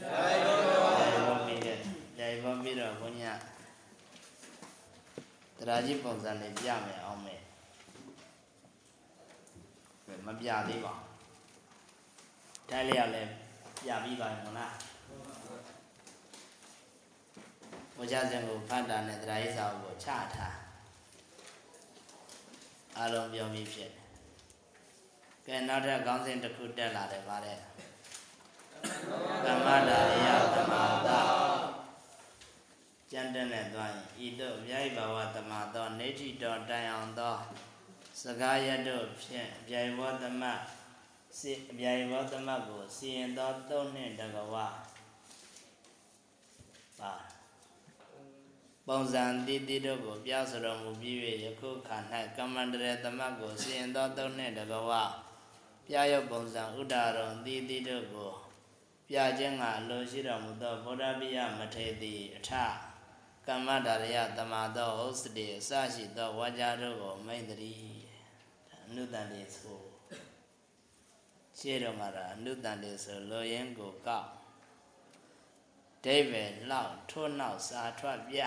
[0.00, 0.58] ဇာယော
[0.98, 1.78] ဂျာယဘောပြီးခဲ့
[2.16, 3.38] ဂျာယဘောပြီးတော့ဘုန်းကြီး
[5.58, 7.47] ကတရားကြီးပုံစံလေးပြမယ်အောင်မယ်ဘယ်
[10.26, 13.30] မပြသေးပါဘူးတိုင်းလေးကလည်း
[13.84, 14.74] ပြပြီးပါရင်မလား
[17.96, 20.56] ဘုရားရှင်ကိုဖတ်တာနဲ့တရားရေးစာအုပ်ကိုချထား
[22.98, 24.08] အလုံးပြောပြီးဖြစ်တယ်
[25.46, 27.58] ကဲနောက်ထပ်ခေါင်းစဉ်တစ်ခုတက်လာတယ်ဗါတဲ့
[29.44, 31.08] ကမ္မဒါရိယသမာသ
[33.10, 37.36] ကျန်တဲ့နဲ့သွားရင်ဤသို့အမြိုက်ဘာဝသမာသောနေတိတော်တိုင်အောင်သော
[38.22, 40.60] စကားရတ်တို့ဖြင့်အပြိုင်ဘောသမတ်
[41.38, 44.54] စီအပြိုင်ဘောသမတ်ကိုစီရင်သောသုံးနှင့်တကဝ
[47.00, 47.12] ပါ
[48.86, 51.96] ပုံစံတည်တည်တို့ကိုပြဆိုတော်မူပြီး၍ယခုခါ၌
[52.36, 54.90] ကမ္မန္တရသမတ်ကိုစီရင်သောသုံးနှင့်တကဝ
[55.86, 58.32] ပြရုပ်ပုံစံဥဒ္ဒါရုံတည်တည်တို့ကို
[59.08, 62.50] ပြခြင်းကအလိုရှိတော်မူသောဗုဒ္ဓပိယမထေတိအထ
[63.46, 67.87] ကမ္မဒါရယတမသောဥစ္စတိအစရှိသောဝါကြတို့ကိုမိန်တည်းဒါ
[68.90, 69.78] အနုတန်လေးဆို
[71.58, 74.28] ရှေ့တော့မှာဒါအနုတန်လေးဆိုလိုရင်းကိုကောက်
[76.04, 78.38] ဒိဗေလောက်ထို့နောက်စာထွက်ပြ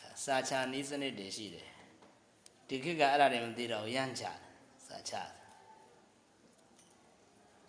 [0.00, 1.70] ဒါစာချနီးစနစ်တွေရှိတယ်
[2.68, 4.38] ဒီခေတ်ကအဲ့ဒါတွေမသိတော့ရမ်းချတယ်
[4.86, 5.30] စာချတယ်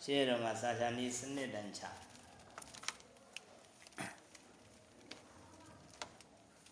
[0.04, 2.06] ရှေ့တော့မှာစာချနီးစနစ်တန်ချတယ်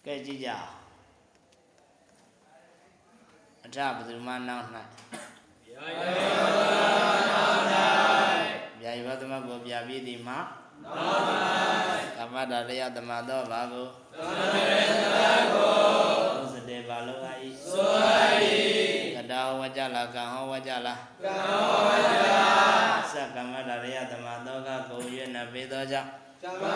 [0.05, 0.49] ကဲကြည့်ကြ
[3.63, 4.65] အောင်အထဘယ်သူမှနောက်၌
[8.79, 10.37] ဗျာယဝသမကိုပြပြသည်မှာ
[12.17, 17.49] ကမ္မတာလျာသမတော်ဘာကိုသုစတေဘာလောအာဤ
[19.15, 26.09] ကတာဟောဝကြလားကံဟောဝကြလားကံဟောဝကြသကမ္မတာလျာသမတော်ကကိုရွေ့နေပေသောကြောင့်
[26.61, 26.69] ဘု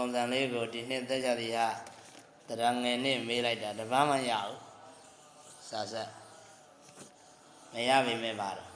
[0.00, 1.68] ပုံစံလေးကိုဒီနှစ်သက်ကြသည်ဟာ
[2.58, 4.58] တရားငယ်နဲ့မေးလိုက်တာတပန်းမရဘူး
[5.68, 6.10] စာဆက်
[7.72, 8.70] မရပါမဲ့ပါတော့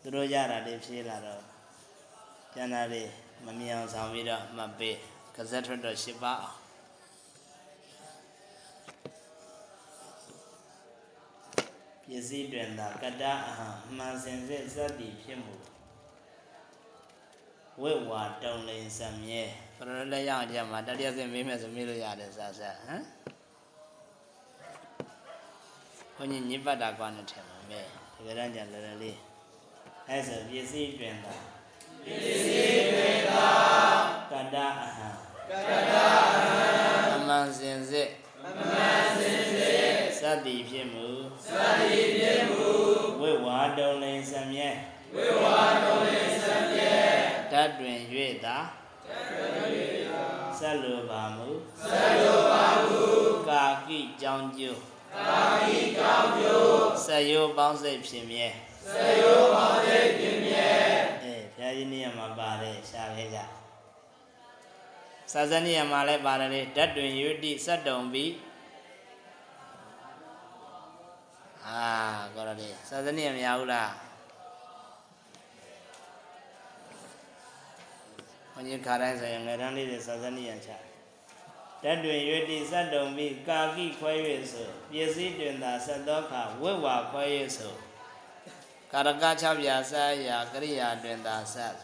[0.00, 1.42] သူတို့ရတာလေးဖြေးလာတော့
[2.54, 3.10] ကျန်တာလေး
[3.44, 4.96] မမြင်အောင်ဆောင်ပြီးတော့မှတ်ပေး
[5.36, 6.58] ကစက်ထွက်တော့ရှစ်ပါအောင်
[12.04, 15.54] ပစ္စည်းတွင်သာကတ္တအဟံအမှန်စင်စစ်စက်တည်ဖြစ်မှု
[17.80, 19.44] ဝိဝါတုံလိန်စံမြဲ
[19.82, 23.02] ပရလည်းရအောင်ကြမှာတတိယစင်မေးမယ်ဆိုမေးလို့ရတယ်စာဆက်ဟမ်
[26.16, 29.18] ဘုန်းကြီးညစ်ပတ်တာကွာနဲ့ထင်ပါမယ်ဒီကရန်ကြလည်းလည်းလေး
[30.08, 31.34] အဲဆိုပစ္စည်းတွင်သာ
[32.04, 33.48] ပစ္စည်းတွင်သာ
[34.30, 35.08] ကတ္တအဟံ
[35.50, 36.66] ကတ္တအဟံ
[37.14, 38.08] အမှန်စင်စစ်
[38.44, 41.08] အမှန်စင်စစ်စတ္တိဖြစ်မှု
[41.46, 42.70] စတ္တိဖြစ်မှု
[43.20, 44.68] ဝိဝါတုံလိန်စံမြဲ
[45.14, 46.94] ဝိဝါတုံလိန်စံမြဲ
[47.52, 47.98] တတ်တွင်၍
[48.46, 48.58] သာ
[49.08, 49.61] တတ်တွင်၍သာ
[50.62, 51.48] ဆက်လိုပါမူ
[51.90, 53.02] ဆက်လိုပါမူ
[53.48, 54.80] ကာကိကြောင်းကျိုး
[55.28, 58.46] ကာကိကြောင်းကျိုးဆက်ရိုးပေါင်းစိတ်ဖြစ်မြဲ
[58.92, 60.68] ဆက်ရိုးပေါင်းစိတ်ဖြစ်မြဲ
[61.22, 63.38] အဲဘုရားကြီးနေရာမှာပါတယ်ရှားခဲ့ကြ
[65.32, 68.32] စာဇနိယမှာလည်းပါတယ်လေဓာတ်တွင်ယုတိစက်တုံပြီး
[71.66, 71.82] အာ
[72.34, 73.90] ကောရလေစာဇနိယမရဘူးလား
[78.52, 80.70] ဘုန်းကြီးခါတိုင်းဆိုရင်ငယ်တန်းလေးတွေစာဇနိယချ
[81.82, 84.12] ဓာတ်တွင်ယုတိစက်တုံပြီးကာကိခွဲ၍
[84.52, 87.24] ဆိုပစ္စည်းတွင်သာဆက်သောခါဝိဝါခွဲ၍
[87.56, 87.74] ဆို
[88.92, 91.74] ကာရက6ပြာဆက်ရာကရိယာတွင်သာဆက်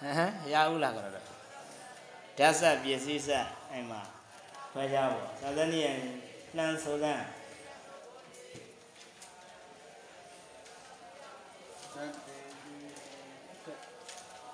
[0.00, 1.26] ဟမ်ရဘူးလားကောရတော့
[2.38, 4.00] ဓာတ်ဆက်ပစ္စည်းဆက်အဲ့မှာ
[4.72, 5.88] ခွဲကြပါသာသနိယ
[6.56, 6.96] လှမ်းဆို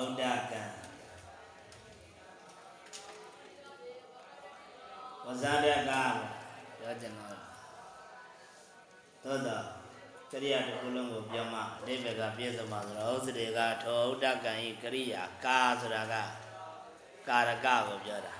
[0.00, 0.62] ဩဒကံ
[5.24, 5.90] ဝဇာဒက
[6.78, 7.36] ပြောကြတော့
[9.24, 9.64] သို့တော့
[10.30, 16.14] ကရိယာတစ်ခုလုံးကိုပြောမှအတိပ္ပယ်ကပြည့်စုံပါဆိုတော့ဟောစတိကထောဥဒကံဤကရိယာကာဆိုတာက
[17.28, 18.34] ကာရကကိုပြောတာ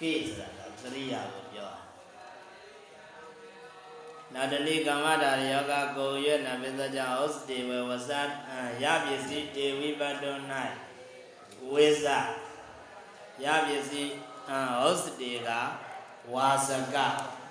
[0.00, 1.87] ကိဆိုတာကကရိယာကိုပြောတာ
[4.34, 8.12] နာတလိကမ္မတာရယောဂကိုရွနပိသကြောင့်ဩစတိဝဝသ
[8.82, 10.36] ရပစ္စည်းတေဝိပတ္တော၌
[11.72, 12.04] ဝိဇ
[13.44, 14.12] ရပစ္စည်း
[14.82, 15.48] ဩစတိက
[16.32, 16.96] ဝါစက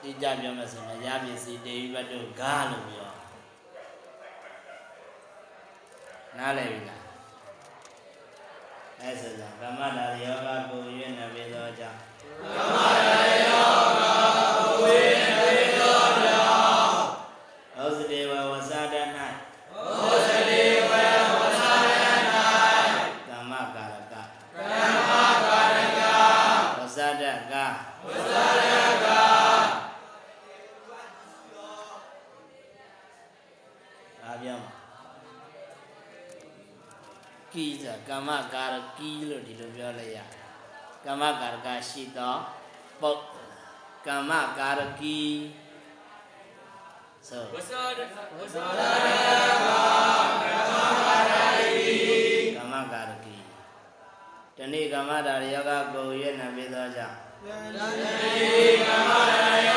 [0.01, 3.11] တိကြပြောမယ်ဆိုရင်ရပစ္စည်းတေဝိပတ္တောဂါလို့ပြော
[6.38, 7.03] နားလည်ပြီလား
[9.01, 11.99] အဲဆိုတော့ကမ္မတာရယောဂကိုရွနပိသောကြောင့်
[14.15, 14.16] ဩ
[38.10, 40.18] ကိစ္စကမ္မကာရကီလို့ဒီလိုပြောလိုက်ရ
[41.05, 42.39] ကမ္မကာရကရှိတော့
[43.01, 43.22] ပုတ်
[44.08, 45.20] ကမ္မကာရကီ
[47.28, 47.43] ဆို
[52.58, 53.38] ကမ္မကာရကိ
[54.58, 57.18] တဏိကမ္မတာယောဂကိုရွေးနှံပြီးသောကြောင့်
[57.76, 58.16] တတိ
[58.88, 59.12] ကမ္မ
[59.68, 59.76] ယော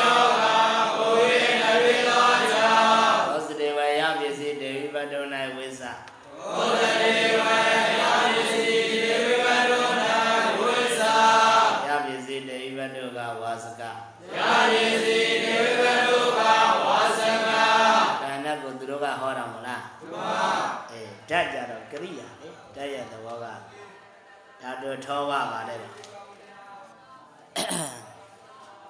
[21.31, 23.45] ဓာတ်ကြတော့ကရိယာလေဓာတ်ရဲ့သဘောက
[24.61, 25.79] ဓာတုထောဝပါတယ်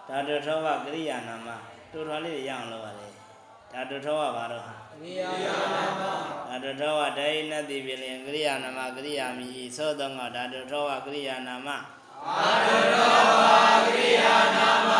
[0.07, 1.47] ဓာတုထောဝကရိယာနာမ
[1.91, 3.07] တူတော်လေးရအောင်လုပ်ပါလေ
[3.71, 6.01] ဓာတုထောဝဘာတော့ဟာနိယနာမ
[6.47, 11.67] ဓာတုထောဝဒိနတိပိလင်ကရိယာနာမကရိယာမိသောသောငါဓာတုထောဝကရိယာနာမ
[12.27, 13.55] အာရတောဝါ
[13.87, 14.91] ကရိယာနာမ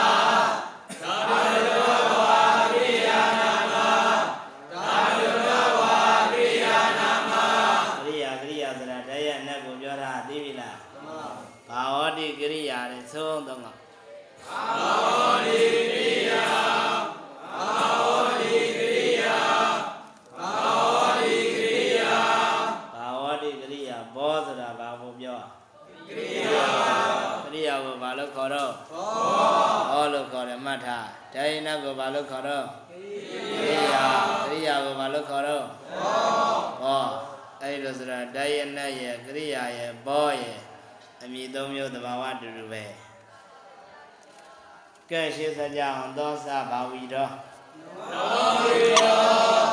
[26.46, 26.68] ယာ
[27.44, 29.10] ကရိယာကိုဘာလို့ခေါ်တော့ဘော
[29.90, 34.06] ဟောလို့ခေါ်တယ်မှတ်ထားဒိနကိုဘာလို့ခေါ်တော့ကရိယာ
[34.50, 35.66] ကရိယာကိုဘာလို့ခေါ်တော့
[36.82, 37.06] ဘော
[37.62, 40.60] အဲ့လိုဆိုတာဒိယနရဲ့ကရိယာရဲ့ဘောရဲ့
[41.24, 42.84] အမည်သုံးမျိုးသဘာဝတူတူပဲ
[45.10, 47.32] ကဲရှင်းစကြအောင်သောစဘာဝီတော့
[48.12, 49.16] နောဝိရော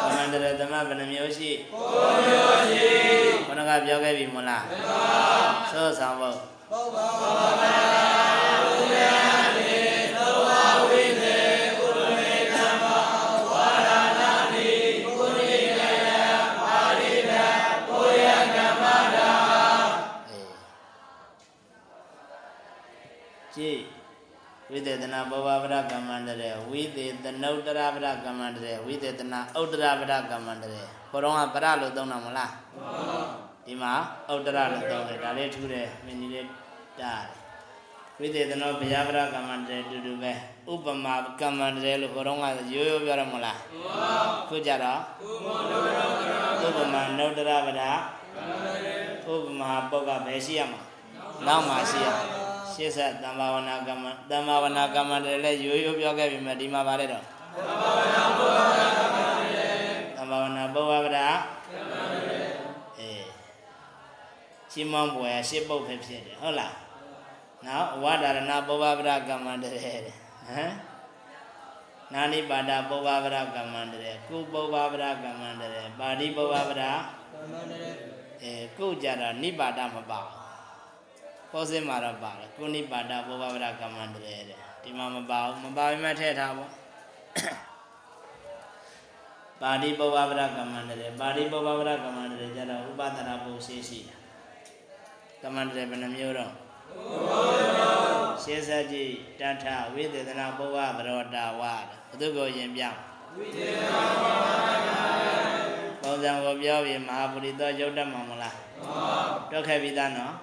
[0.05, 2.89] ကမန္တရသမဘယ်နှမျိုးရှိကိုမျိုးရှိ
[3.47, 5.03] ခொနကပြောခဲ့ပြီမလားသဘာ
[5.73, 6.37] သို့ဆောင်ဖို့
[6.71, 7.07] ဘောဘာ
[7.85, 7.88] ဝ
[24.89, 32.53] သေသနာဘောဘဗရကမ္မန္တရေဝိသေသနုတ္တရဗရကမ္မန္တရေဝိသေသနာဥတ္တရဗရကမ္မန္တရေခေါ်တော့ကဗရလို့သုံးတာမလား
[33.67, 33.93] ဒီမှာ
[34.33, 36.47] ဥတ္တရလို့သုံးတယ်ဒါလေးထူးတယ်မင်းကြီးလေး
[37.01, 37.39] တားတယ်
[38.21, 40.33] ဝိသေသနောဘုရားဗရကမ္မန္တရေတူတူပဲ
[40.73, 43.59] ဥပမာကမ္မန္တရေလို့ခေါ်တော့ကရိုးရိုးပြောရမလား
[44.49, 45.01] ခုကြတော့
[46.67, 47.83] ဥပမာနုတ္တရဗရ
[49.33, 50.81] ဥပမာပုဂ္ဂဘယ်ရှိရမှာ
[51.47, 52.38] နောက်မှာရှိရမှာ
[52.79, 57.25] ရှေ့ဆက်တမ္ဘာဝနာကမ္မတမ္ဘာဝနာကမ္မန္တရေလည်းရိုးရိုးပြောခဲ့ပြီမဲ့ဒီမှာဗါတဲ့တော့
[60.17, 61.19] တမ္ဘာဝနာပုဂ္ဂဗရ
[62.99, 63.27] အေး
[64.73, 66.75] ချိမောင်းပွဲရှစ်ပုတ်ပဲဖြစ်တယ်ဟုတ်လား
[67.67, 70.15] နောက်ဝါဒရဏပုဗ္ဗဗရကမ္မန္တရေတဲ့
[70.49, 70.73] ဟမ်
[72.13, 76.85] နာနိပါဒပုဗ္ဗဗရကမ္မန္တရေကုပုဗ္ဗဗရကမ္မန္တရေပါဠိပုဗ္ဗဗရ
[78.43, 80.38] အဲကုကြတာနိပါဒမပါဘူး
[81.53, 86.71] ပေါ်စင်မှာတော့ပါတယ်ကုနိပါဒပုဗ္ဗဗရကမ္မန္တရေတဲ့ဒီမှာမပါဘူးမပါဘဲမှထည့်ထားပေါ့
[89.63, 94.17] ပါဠိပုဗ္ဗဗရကမ္မန္တရေပါဠိပုဗ္ဗဗရကမ္မန္တရေကျတော့ဥပဒနာပုရှိရှိတာ
[95.43, 96.53] ကမ္မန္တရေဘယ်နှမျိုးတော့
[98.43, 101.75] ရှင်းစကြည့်တထဝိသေသနာပုဗ္ဗဗရောတာဝါ
[102.09, 102.83] ဘုသူကိုယင်ပြ
[106.03, 108.57] ပုံစံကိုပြောပြီးမဟာပုရိသောရုပ်တတ်မှာမလား
[109.51, 110.35] တွက်ခဲ့ပြီးသားနော်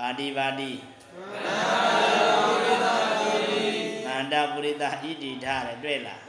[0.00, 0.70] ပါတိပါတိ
[4.06, 6.20] မန္တပုရိသဣတိထားတယ်တွေ့လား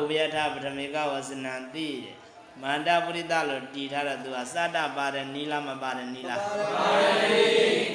[0.00, 2.16] ဥပယထပထမေကဝစနံတိတဲ့
[2.62, 6.36] မန္တပုရိသလို့တည်ထားတဲ့သူကစတပါတယ်နီလာမပါတယ်နီလာ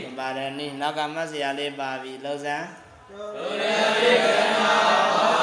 [0.05, 2.67] မပါတယ်နီနောက်ကမတ်စရာလေးပါပြီလောက်စမ်း
[3.11, 5.36] တော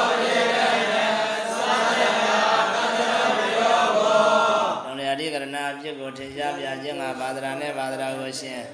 [5.81, 8.64] ဖြစ်ကိုထင်ရှားပြခြင်းကဘာဒရာနဲ့ဘာဒရာကိုရှင်း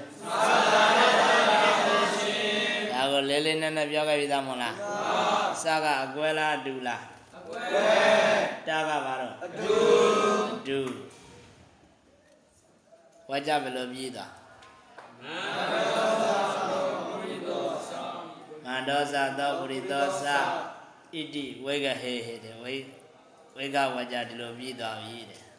[2.91, 4.75] ဒါကိုလေးလေးနက်နက်ပြောခဲ့ပြီးသားမဟုတ်လား
[5.63, 7.01] စကအကွဲလားအတူလား
[7.37, 7.59] အကွဲ
[8.67, 9.69] တာကဘာတော့အတူ
[10.55, 10.79] အတူ
[13.29, 14.31] ဝါကြဘယ်လိုပြီးသွား
[18.65, 20.27] မန္တောသသောပုရိသောသ
[21.13, 22.75] ဣတိဝေကဟေဟေတဲ့ဝေ
[23.55, 25.50] ဝေကဝါကြဒီလိုပြီးသွားပြီတဲ့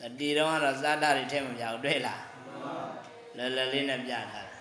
[0.00, 2.22] တတိတော့ကတော့စာတတွေထဲမပြဘူးတွေ့လား
[3.36, 4.60] လဲလဲလေးနဲ့ပြထားတာ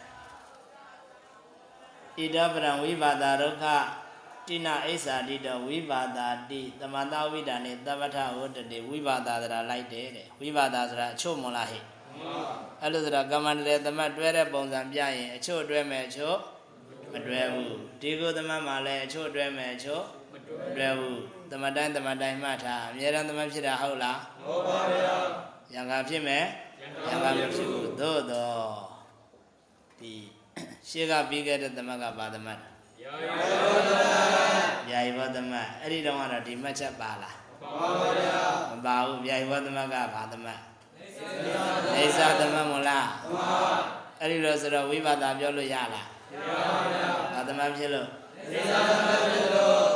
[2.17, 3.65] ဣဒပရံဝိပါဒဒုက္ခ
[4.47, 6.19] တိနာအိစ္ဆာတိတဝိပါဒ
[6.49, 11.83] တိသမတဝိဒာနေသဗ္ဗထဝတ္တေဝိပါဒသရာလိုက်တယ်တဲ့ဝိပါဒဆိုတာအချို့မလားဟဲ့
[12.81, 16.37] အဲ့လိုဆိုတာကမ္မန္တရေသမတ်တွဲတဲ့ပုံစံပြရင်အချို့တွဲမယ်အချို့
[17.13, 20.35] မတွဲဘူးဒီကိုသမတ်မှာလည်းအချို့တွဲမယ်အချို့မ
[20.77, 21.21] တွဲဘူး
[21.51, 24.19] သမတ်တိုင်းသမတ်တိုင်းမှတ်ထားအမြဲတမ်းသမတ်ဖြစ်တာဟုတ်လား
[24.49, 25.15] ဟုတ်ပါဗျာ
[25.73, 26.45] ရံကဖြစ်မယ်
[27.09, 28.63] ရံကမဖြစ်ဘူးသို့တော့
[29.99, 30.13] ဒီ
[30.89, 32.59] ရှေ့ကပြီးခဲ့တဲ့သမတ်ကဘာသမတ်
[33.03, 33.93] ယာယဘောဓမ
[34.89, 37.69] ဗျာယဘောသမတ်အဲ့ဒီတော့ကတော့ဒီမှတ်ချက်ပါလားပါ
[37.99, 38.41] ပါဗျာ
[38.71, 40.59] မပါဘူးဗျာယဘောသမတ်ကဘာသမတ်
[41.93, 43.51] နေသသမတ်မလားမှန်ပါ
[44.19, 46.03] အဲ့ဒီလို့ဆိုတော့ဝိပါဒပြောလို့ရလားရပါ
[46.93, 48.07] ဗျာဘာသမတ်ဖြစ်လို့
[48.51, 49.89] နေသာသမဖြစ်လို့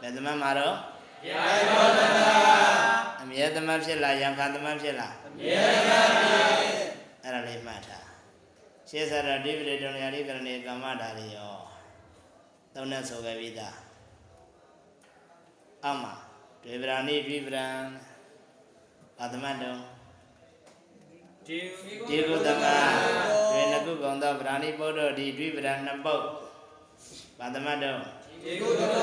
[0.00, 0.74] ဘယ်သမတ်မှာတော့
[1.26, 2.18] ယာယဘောဓမ
[3.20, 5.14] အမြဲသမတ်ဖြစ်လားယံခါသမတ်ဖြစ်လား
[5.46, 5.56] ယေ
[5.88, 5.90] က
[6.20, 6.36] တိ
[7.22, 8.06] အဲ့ဒါလေးမှတ်ထား
[8.88, 11.52] ရှေးစရဒိဗိဒေတုံယာရိကရဏေကမ္မဓာရီယော
[12.74, 13.76] သုံးနဲ့ဆိုခဲ့ပြီးသား
[15.84, 16.04] အမ
[16.64, 17.66] ဒေဗရာနိဒိဗရံ
[19.18, 19.74] ဘာသမတ်တုံ
[21.46, 21.58] ဒီ
[22.08, 22.64] ဒီကုသမ
[23.52, 26.24] ဒေနကုကုံသောဗရာဏိပုဒ္ဓဒီဒိဗရံနှစ်ပုတ်
[27.38, 27.94] ဘာသမတ်တုံ
[28.44, 28.94] ဒီကုသမ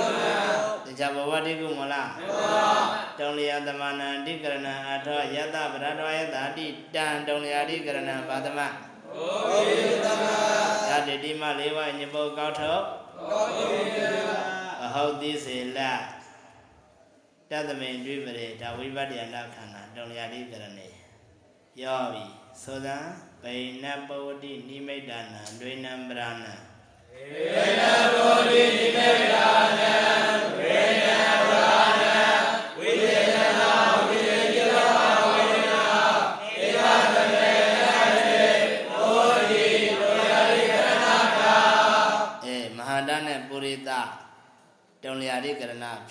[0.86, 2.76] တရားဘဝတိကုမလားမေပါ
[3.20, 8.74] တုံလျာသမဏံတိကရဏံအထောယတဗရတောယတတိတံတုံလျာတိကရဏံဘာသမတ်
[9.16, 9.76] ဟောဒီ
[10.06, 10.24] သမ
[10.90, 12.84] ယတိတိမလေးဝညပုတ်ကောက်ထုတ်
[13.30, 13.66] ဟောဒီ
[13.98, 14.30] သမ
[14.84, 15.80] အဟုတ်တိစေလ
[17.50, 20.88] တတမိန်တွေ့ပရေဒါဝိပတ္တယနာခန္ဓာတုံလျာတိကရဏေ
[21.82, 22.26] ယောပြီ
[22.64, 22.98] သောသံ
[23.44, 27.82] ဗိနပဝတိနိမိတ်တနာဒွေနံပရဏံေန
[28.16, 28.35] ဘောဓိ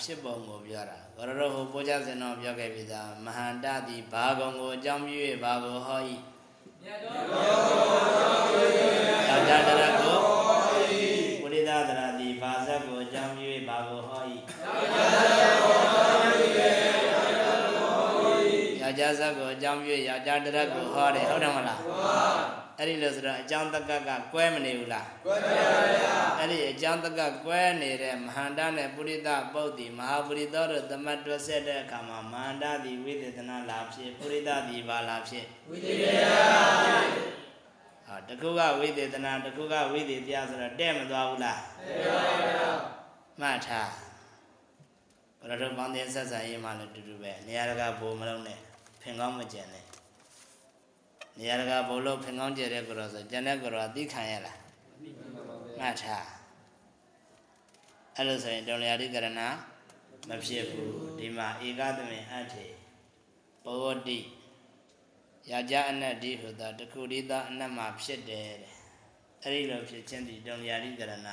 [0.04, 6.00] ဖြစ်ပုံကိုပြောတာဂရရောဟိုပိုးချစင်တော်ပြောခဲ့ပြီသားမဟာတသည်ဘာကုံကိုအကြောင်းပြု၍ဘာကိုဟော၏
[9.28, 10.16] ယောက်ျားတရကို
[11.40, 14.20] ပုရိသတရသည်ဘာဇက်ကိုအကြောင်းပြု၍ဘာကိုဟော၏
[18.80, 25.52] ယောက်ျားဇက်ကိုအကြောင်းပြု၍ယောက်ျားတရကိုဟောတယ်ဟုတ်တယ်မလား အဲ့ဒီလို့ဆိုတော့အကြောင်းတက္ကကကွဲမနေဘူးလားကွယ်ပါ
[25.96, 36.04] ဗျာအဲ့ဒီအကြောင်းတကကွဲနေတဲ့မဟာန္တနဲ့ပုရိသပုတ်တိမဟာပုရိသောတို့သမတ်တွက်ဆက်တဲ့အခါမှာမဟာန္တသည်ဝိသေသနာလာဖြစ်ပုရိသသည်ဘာလာဖြစ်ဝိသေယ
[38.06, 42.68] ဟောတခုကဝိသေသနာတခုကဝိသေပြဆိုတော့တဲ့မသွားဘူးလားသေပါဗျာ
[43.40, 43.90] မှတ်ထား
[45.40, 48.58] ဘရတို့ပေါင်းတဲ့ဆက်ဆံရေးမှလည်းတူတူပဲနေရာတကာဘိုးမလုံးနဲ့
[49.02, 49.83] ဖင်ကောင်းမကျန်နဲ့
[51.38, 54.58] နေရာတကာဘိုးလို့ဖင်ကောင်းကျတဲ့ကိုတော့ဆိုကျန်တဲ့ကိုတော့အသိခံရလား
[55.80, 56.28] မှတ်ထား
[58.16, 59.28] အဲ့လိုဆိုရင်တုံလျာတိကရဏ
[60.28, 62.66] မဖြစ်ဘူးဒီမှာဧကသမေအထေ
[63.64, 64.18] ဘောဝတိ
[65.50, 68.74] ရာဇအနတ်ဒီဟုသောတခုရိသအနတ်မှာဖြစ်တယ်တဲ့
[69.42, 71.28] အဲ့ဒီလိုဖြစ်ခြင်းဒီတုံလျာတိကရဏ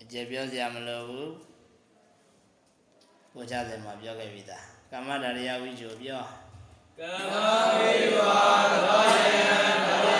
[0.00, 1.32] အကျေပြောစရာမလိုဘူး
[3.34, 6.41] ကိုချတယ်မှာပြောခဲ့ပြီသားကမ္မဒါရယဝိဇ္ဇောပြောကမ္မဝိဝါရောယံ
[6.98, 7.02] တ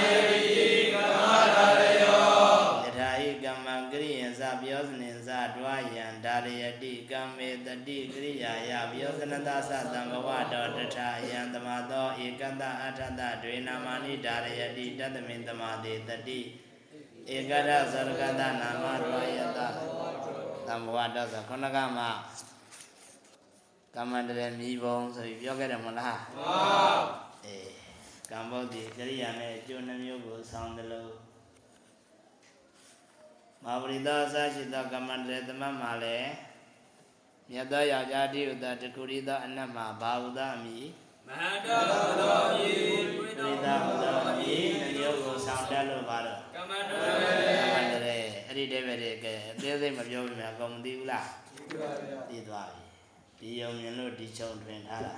[0.00, 0.54] ရေတိ
[0.94, 2.24] ကမ္မတာရယော
[2.84, 9.50] ယထာဟိကမ္မံကရိယံစပြောစနင်စဒွာယံဒါရယတိကမ္မေတတိကရိယာယပြောစနတသ
[9.92, 16.40] သံဘဝတောတထာယံတမသောဧကတအထတဒွေနာမနိဒါရယတိတတမိန်တမတိတတိ
[17.34, 19.58] ဧကရသရကတနာမဒွာယတ
[20.66, 22.06] သံဘဝတောဆိုခုနကမှ
[23.96, 26.58] ကမ္မန္တရမြည်ပုံဆိုပြီးပြောခဲ့တယ်မဟုတ်လားမာ
[27.44, 27.70] အေး
[28.30, 31.12] ကမ္ဘောဒီကရိယာနဲ့အကျိုးနှမျိုးကိုဆောင်းတယ်လို့
[33.64, 36.30] မဟာပရိသအစရှိသောကမ္မန္တရသမတ်မှာလည်း
[37.50, 40.78] မြတ်သောယောက်ျားတိဥဒတကုရိသောအနတ်မှာဘာဥဒအမိ
[41.28, 41.80] မဟာတော
[42.20, 42.74] သောယေ
[43.16, 51.28] ပရိသဥဒအမိနှမျိုးကိုဆောင်းတယ်လို့ပါတော့ကမ္မတကမ္မန္တရအဲ့ဒီတဲ့ပဲတွေကဲအသေးစိတ်မပြောပြမယ်အကုန်မသိဘူးလား
[52.30, 52.81] သိသွားပြီ
[53.44, 55.16] ဒီယုံမြင်လို့ဒီချုံတွင်ထားတာ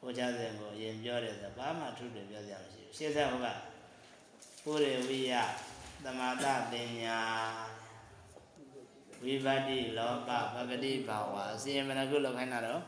[0.00, 3.48] ဘုရားရှင်ကိုအရင်ပြောတယ်ဆိုဘာမှထုတယ်ပြောကြမရှိဘူးရှင်းဆက်ဟုတ်က
[4.64, 5.32] ပုရိဝိယ
[6.04, 7.18] သမာတပညာ
[9.24, 12.80] ဝိပတ္တိလောကပဂတိဘာဝအစီရင်မနကုလောက်ခိုင်းတာတော့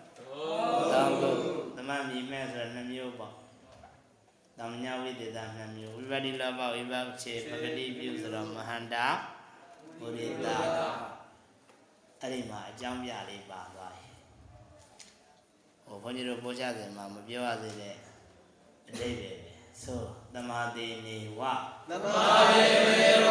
[0.93, 1.31] တောင်းကု
[1.77, 3.35] သမမြည်မဲ့ဆိုတော့နှမျိုးပေါ့
[4.59, 9.07] သမညာဝိသေသနှမျိုးဝိပတ္တိလောဘဝိပတ်ချေပဂတိပြုဆိုတော့မဟန္တာ
[9.99, 10.47] ပုရိသ
[12.21, 13.84] အဲ့ဒီမှာအကြောင်းပြလေးပါသွား
[15.95, 17.97] တယ်ဟိုဘုန်းကြီးတို့ပို့ချတယ်မှာမပြောရသေးတဲ့
[18.89, 20.03] အတိတ်ပဲပဲဆို
[20.35, 21.41] သမာတိနေဝ
[21.89, 23.31] သမာဓိမေဝ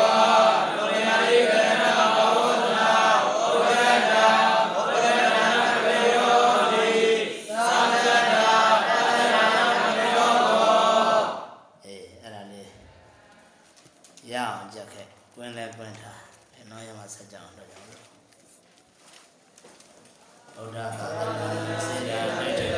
[0.77, 1.85] လောယရိကရဏ
[2.15, 2.89] ဘောဓနာ
[3.23, 6.87] ဩဝရတဩဝရတဘေယောတိ
[7.49, 8.45] သာသနာ
[8.87, 9.45] ပတ္တနာ
[9.97, 10.35] ဘေယော
[11.85, 12.71] အေးအဲ့ဒါလေး
[14.31, 16.21] ရအောင်ကြက်ခဲ့ကွင်းလဲကွင်းထား
[16.53, 17.72] ဘယ်တော့ရမှာဆက်ကြအောင်တော့ကြောင်းလို့ဘု
[20.75, 22.72] ရားသာသနာစေတသိက်